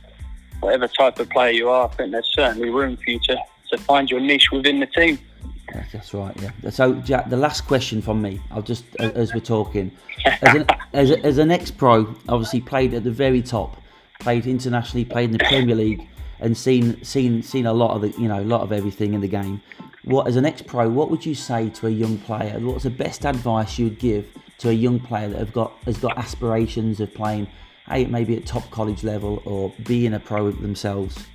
whatever 0.62 0.88
type 0.88 1.20
of 1.20 1.30
player 1.30 1.52
you 1.52 1.70
are, 1.70 1.90
I 1.90 1.92
think 1.94 2.12
there's 2.12 2.32
certainly 2.34 2.70
room 2.70 2.96
for 2.96 3.10
you 3.12 3.20
to, 3.20 3.38
to 3.72 3.78
find 3.80 4.10
your 4.10 4.22
niche 4.22 4.50
within 4.52 4.80
the 4.80 4.86
team. 4.88 5.20
that's, 5.92 6.14
right. 6.14 6.36
Yeah. 6.42 6.70
So 6.70 6.94
Jack, 6.96 7.30
the 7.30 7.38
last 7.38 7.62
question 7.68 8.02
from 8.02 8.22
me, 8.22 8.40
I'll 8.52 8.62
just 8.62 8.86
as, 9.00 9.34
we're 9.34 9.42
talking, 9.42 9.92
as 10.26 10.56
an, 10.56 10.66
as, 10.94 11.12
a, 11.12 11.20
as 11.26 11.38
an 11.38 11.52
ex-pro, 11.52 12.16
obviously 12.30 12.62
played 12.62 12.94
at 12.94 13.04
the 13.04 13.12
very 13.12 13.42
top, 13.42 13.82
played 14.20 14.48
internationally, 14.48 15.04
played 15.06 15.32
in 15.32 15.38
the 15.38 15.44
Premier 15.46 15.76
League. 15.76 16.08
And 16.40 16.58
seen 16.58 17.04
seen 17.04 17.44
seen 17.44 17.66
a 17.66 17.74
lot 17.74 17.96
of 17.96 18.02
the 18.02 18.10
you 18.22 18.28
know 18.28 18.40
a 18.40 18.44
lot 18.44 18.62
of 18.62 18.72
everything 18.72 19.14
in 19.14 19.22
the 19.22 19.28
game. 19.28 19.62
What 20.06 20.28
as 20.28 20.36
an 20.38 20.46
ex-pro, 20.46 20.90
what 20.90 21.12
would 21.12 21.26
you 21.26 21.36
say 21.36 21.70
to 21.72 21.88
a 21.88 21.90
young 21.90 22.18
player? 22.20 22.58
What's 22.60 22.84
the 22.84 22.90
best 22.90 23.26
advice 23.26 23.78
you 23.78 23.86
would 23.86 24.00
give 24.00 24.28
to 24.60 24.70
a 24.70 24.74
young 24.74 25.00
player 25.00 25.30
that 25.30 25.40
have 25.40 25.54
got 25.54 25.74
has 25.86 25.98
got 25.98 26.18
aspirations 26.18 27.00
of 27.00 27.14
playing, 27.14 27.48
hey, 27.88 28.06
maybe 28.06 28.36
at 28.38 28.46
top 28.46 28.70
college 28.72 29.04
level 29.04 29.42
or 29.46 29.74
being 29.86 30.14
a 30.14 30.20
pro 30.20 30.52
themselves? 30.52 31.26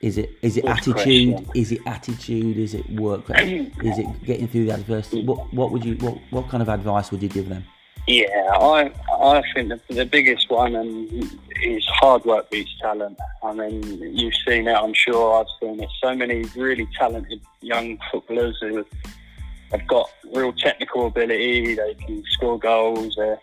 Is 0.00 0.16
it 0.18 0.30
is 0.42 0.56
it 0.56 0.62
Good 0.62 0.70
attitude? 0.70 0.94
question. 0.94 1.50
Is 1.54 1.72
it 1.72 1.80
attitude? 1.86 2.58
Is 2.58 2.74
it 2.74 2.88
work? 2.90 3.28
is 3.30 3.98
it 3.98 4.24
getting 4.24 4.48
through 4.48 4.66
the 4.66 4.72
adversity? 4.74 5.24
What 5.24 5.52
what 5.52 5.72
would 5.72 5.84
you 5.84 5.96
what 5.96 6.18
what 6.30 6.48
kind 6.48 6.62
of 6.62 6.68
advice 6.68 7.10
would 7.10 7.22
you 7.22 7.28
give 7.28 7.48
them? 7.48 7.64
Yeah, 8.06 8.26
I 8.52 8.90
I 9.12 9.42
think 9.54 9.68
the, 9.68 9.80
the 9.94 10.06
biggest 10.06 10.50
one 10.50 10.74
and 10.74 11.30
is 11.62 11.86
hard 11.86 12.24
work 12.24 12.50
beats 12.50 12.70
talent. 12.80 13.18
I 13.42 13.52
mean, 13.52 13.82
you've 14.16 14.34
seen 14.46 14.66
it. 14.66 14.74
I'm 14.74 14.94
sure 14.94 15.40
I've 15.40 15.46
seen 15.60 15.80
it. 15.80 15.88
So 16.02 16.14
many 16.14 16.44
really 16.56 16.88
talented 16.98 17.40
young 17.60 17.98
footballers 18.10 18.56
who 18.60 18.84
have 19.70 19.86
got 19.86 20.10
real 20.32 20.52
technical 20.52 21.06
ability. 21.06 21.74
They 21.74 21.94
can 21.94 22.24
score 22.30 22.58
goals. 22.58 23.14
They're 23.16 23.38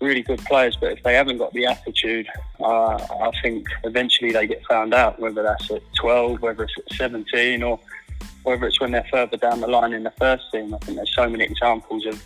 really 0.00 0.22
good 0.22 0.40
players, 0.40 0.76
but 0.76 0.92
if 0.92 1.02
they 1.02 1.14
haven't 1.14 1.38
got 1.38 1.52
the 1.52 1.64
attitude, 1.66 2.26
uh, 2.60 2.96
I 2.96 3.30
think 3.40 3.66
eventually 3.84 4.32
they 4.32 4.46
get 4.46 4.64
found 4.66 4.92
out. 4.92 5.18
Whether 5.18 5.42
that's 5.42 5.70
at 5.70 5.82
12, 5.94 6.42
whether 6.42 6.64
it's 6.64 6.74
at 6.78 6.96
17, 6.96 7.62
or 7.62 7.78
whether 8.42 8.66
it's 8.66 8.80
when 8.80 8.90
they're 8.90 9.06
further 9.10 9.36
down 9.36 9.60
the 9.60 9.68
line 9.68 9.92
in 9.92 10.02
the 10.02 10.10
first 10.12 10.44
team. 10.52 10.74
I 10.74 10.78
think 10.78 10.96
there's 10.96 11.14
so 11.14 11.28
many 11.28 11.44
examples 11.44 12.04
of 12.06 12.22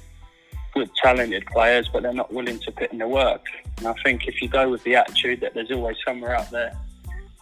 good, 0.76 0.90
talented 1.02 1.46
players, 1.46 1.88
but 1.90 2.02
they're 2.02 2.12
not 2.12 2.30
willing 2.30 2.58
to 2.58 2.70
put 2.70 2.92
in 2.92 2.98
the 2.98 3.08
work. 3.08 3.42
And 3.78 3.86
I 3.88 3.94
think 4.04 4.28
if 4.28 4.42
you 4.42 4.48
go 4.48 4.68
with 4.68 4.84
the 4.84 4.94
attitude 4.96 5.40
that 5.40 5.54
there's 5.54 5.70
always 5.70 5.96
somewhere 6.06 6.36
out 6.36 6.50
there 6.50 6.76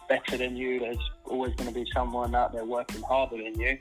better 0.07 0.37
than 0.37 0.55
you, 0.55 0.79
there's 0.79 1.09
always 1.25 1.53
going 1.55 1.67
to 1.67 1.75
be 1.75 1.85
someone 1.93 2.33
out 2.33 2.53
there 2.53 2.63
working 2.63 3.01
harder 3.01 3.35
than 3.35 3.59
you. 3.59 3.77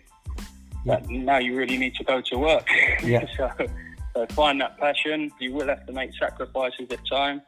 But 0.85 1.09
now 1.09 1.39
you 1.39 1.57
really 1.57 1.79
need 1.79 1.95
to 1.95 2.05
go 2.05 2.21
to 2.21 2.39
work. 2.39 2.69
Yeah. 3.05 3.27
so, 3.37 3.51
so 4.15 4.27
find 4.31 4.61
that 4.61 4.77
passion. 4.79 5.31
You 5.39 5.53
will 5.53 5.69
have 5.69 5.87
to 5.87 5.93
make 5.93 6.11
sacrifices 6.15 6.89
at 6.91 7.07
times. 7.07 7.43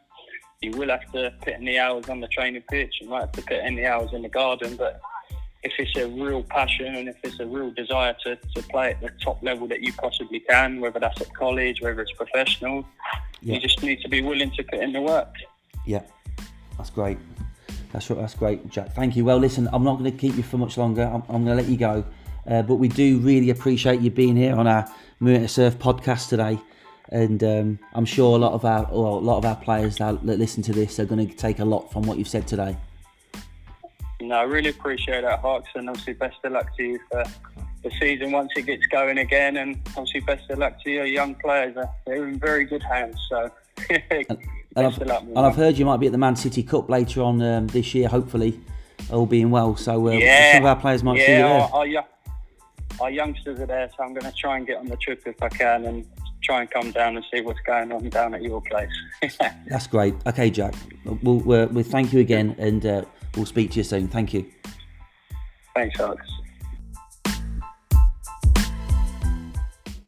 You 0.63 0.71
will 0.71 0.91
have 0.91 1.11
to 1.13 1.35
put 1.43 1.55
in 1.55 1.65
the 1.65 1.79
hours 1.81 2.09
on 2.09 2.21
the 2.21 2.29
training 2.29 2.63
pitch. 2.71 2.95
You 3.01 3.09
might 3.09 3.23
have 3.23 3.33
to 3.33 3.43
put 3.43 3.59
in 3.59 3.75
the 3.75 3.87
hours 3.87 4.11
in 4.13 4.23
the 4.23 4.29
garden. 4.29 4.77
But 4.77 5.01
if 5.67 5.73
it's 5.79 5.97
a 5.97 6.07
real 6.09 6.43
passion 6.59 6.91
and 6.99 7.09
if 7.09 7.17
it's 7.27 7.39
a 7.41 7.47
real 7.57 7.71
desire 7.83 8.15
to, 8.25 8.37
to 8.55 8.61
play 8.75 8.87
at 8.95 9.01
the 9.01 9.11
top 9.27 9.39
level 9.43 9.67
that 9.73 9.81
you 9.85 9.93
possibly 10.05 10.41
can, 10.41 10.81
whether 10.81 11.01
that's 11.01 11.21
at 11.21 11.33
college, 11.35 11.77
whether 11.83 12.01
it's 12.05 12.13
professional, 12.13 12.77
Yeah. 13.41 13.55
you 13.55 13.61
just 13.61 13.83
need 13.83 14.01
to 14.05 14.09
be 14.09 14.21
willing 14.31 14.51
to 14.59 14.63
put 14.71 14.81
in 14.81 14.93
the 14.93 15.01
work. 15.01 15.33
Yeah, 15.87 16.03
that's 16.77 16.91
great. 16.91 17.19
That's 17.93 18.09
that's 18.09 18.35
great, 18.35 18.69
Jack. 18.75 18.89
Thank 18.95 19.17
you. 19.17 19.25
Well, 19.25 19.39
listen, 19.39 19.69
I'm 19.73 19.85
not 19.85 19.99
going 19.99 20.11
to 20.11 20.19
keep 20.25 20.35
you 20.37 20.43
for 20.43 20.59
much 20.59 20.77
longer. 20.77 21.05
I'm, 21.05 21.23
I'm 21.29 21.45
going 21.45 21.57
to 21.57 21.63
let 21.63 21.69
you 21.71 21.77
go. 21.77 22.05
Uh, 22.47 22.63
but 22.63 22.77
we 22.77 22.89
do 22.89 23.19
really 23.19 23.51
appreciate 23.51 24.01
you 24.01 24.11
being 24.11 24.37
here 24.37 24.55
on 24.55 24.67
our 24.67 24.85
Murrieta 25.21 25.49
Surf 25.49 25.79
podcast 25.79 26.29
today. 26.29 26.59
And 27.11 27.43
um, 27.45 27.79
I'm 27.95 28.05
sure 28.05 28.37
a 28.37 28.41
lot 28.47 28.53
of 28.53 28.65
our 28.65 28.83
well, 28.91 29.15
a 29.15 29.27
lot 29.31 29.39
of 29.39 29.45
our 29.45 29.57
players 29.57 29.97
that, 29.99 30.25
that 30.27 30.39
listen 30.39 30.63
to 30.65 30.73
this 30.73 30.99
are 31.01 31.05
going 31.05 31.27
to 31.27 31.35
take 31.35 31.59
a 31.61 31.65
lot 31.65 31.93
from 31.93 32.03
what 32.03 32.19
you've 32.19 32.29
said 32.29 32.47
today. 32.47 32.77
No, 34.29 34.37
I 34.37 34.43
really 34.43 34.71
appreciate 34.71 35.23
that, 35.23 35.41
Hawks, 35.41 35.71
and 35.75 35.89
obviously 35.89 36.15
best 36.15 36.37
of 36.45 36.53
luck 36.53 36.75
to 36.77 36.83
you 36.83 37.01
for 37.11 37.25
the 37.83 37.91
season 38.01 38.33
once 38.33 38.51
it 38.57 38.67
gets 38.67 38.87
going 38.87 39.19
again. 39.19 39.57
And 39.57 39.77
obviously 39.89 40.21
best 40.21 40.51
of 40.51 40.59
luck 40.59 40.83
to 40.83 40.91
your 40.91 41.07
young 41.07 41.35
players. 41.35 41.77
They're 42.07 42.27
in 42.27 42.39
very 42.39 42.65
good 42.65 42.83
hands. 42.83 43.17
So 43.29 43.51
And 44.77 44.87
I've, 44.87 44.99
luck. 44.99 45.23
and 45.23 45.39
I've 45.39 45.57
heard 45.57 45.79
you 45.79 45.87
might 45.87 45.97
be 45.97 46.07
at 46.07 46.13
the 46.13 46.19
Man 46.19 46.37
City 46.37 46.63
Cup 46.63 46.91
later 46.91 47.23
on 47.23 47.41
um, 47.41 47.67
this 47.69 47.95
year, 47.95 48.09
hopefully, 48.09 48.61
all 49.11 49.25
being 49.25 49.51
well. 49.51 49.75
So 49.75 50.09
uh, 50.09 50.11
yeah, 50.13 50.53
some 50.53 50.65
of 50.65 50.67
our 50.67 50.77
players 50.77 51.03
might 51.03 51.19
yeah, 51.19 51.27
see 51.27 51.33
you 51.33 51.39
there. 51.39 51.47
Our, 51.47 51.87
our, 51.87 52.05
our 53.01 53.11
youngsters 53.11 53.59
are 53.59 53.67
there, 53.67 53.91
so 53.97 54.05
I'm 54.05 54.13
going 54.13 54.31
to 54.31 54.37
try 54.37 54.59
and 54.59 54.67
get 54.67 54.77
on 54.77 54.87
the 54.87 54.97
trip 54.97 55.23
if 55.25 55.43
I 55.43 55.49
can 55.49 55.87
and 55.87 56.07
try 56.43 56.61
and 56.61 56.71
come 56.71 56.91
down 56.91 57.17
and 57.17 57.25
see 57.33 57.41
what's 57.41 57.61
going 57.61 57.91
on 57.91 58.07
down 58.11 58.35
at 58.35 58.43
your 58.43 58.61
place. 58.61 58.91
That's 59.69 59.87
great. 59.87 60.15
Okay, 60.27 60.51
Jack. 60.51 60.75
We'll, 61.23 61.39
we'll, 61.39 61.67
we'll 61.69 61.85
thank 61.85 62.13
you 62.13 62.21
again, 62.21 62.55
and 62.59 62.85
uh, 62.85 63.05
we'll 63.37 63.47
speak 63.47 63.71
to 63.73 63.77
you 63.79 63.85
soon. 63.85 64.09
Thank 64.09 64.35
you. 64.35 64.47
Thanks, 65.75 66.01
Alex. 66.01 66.27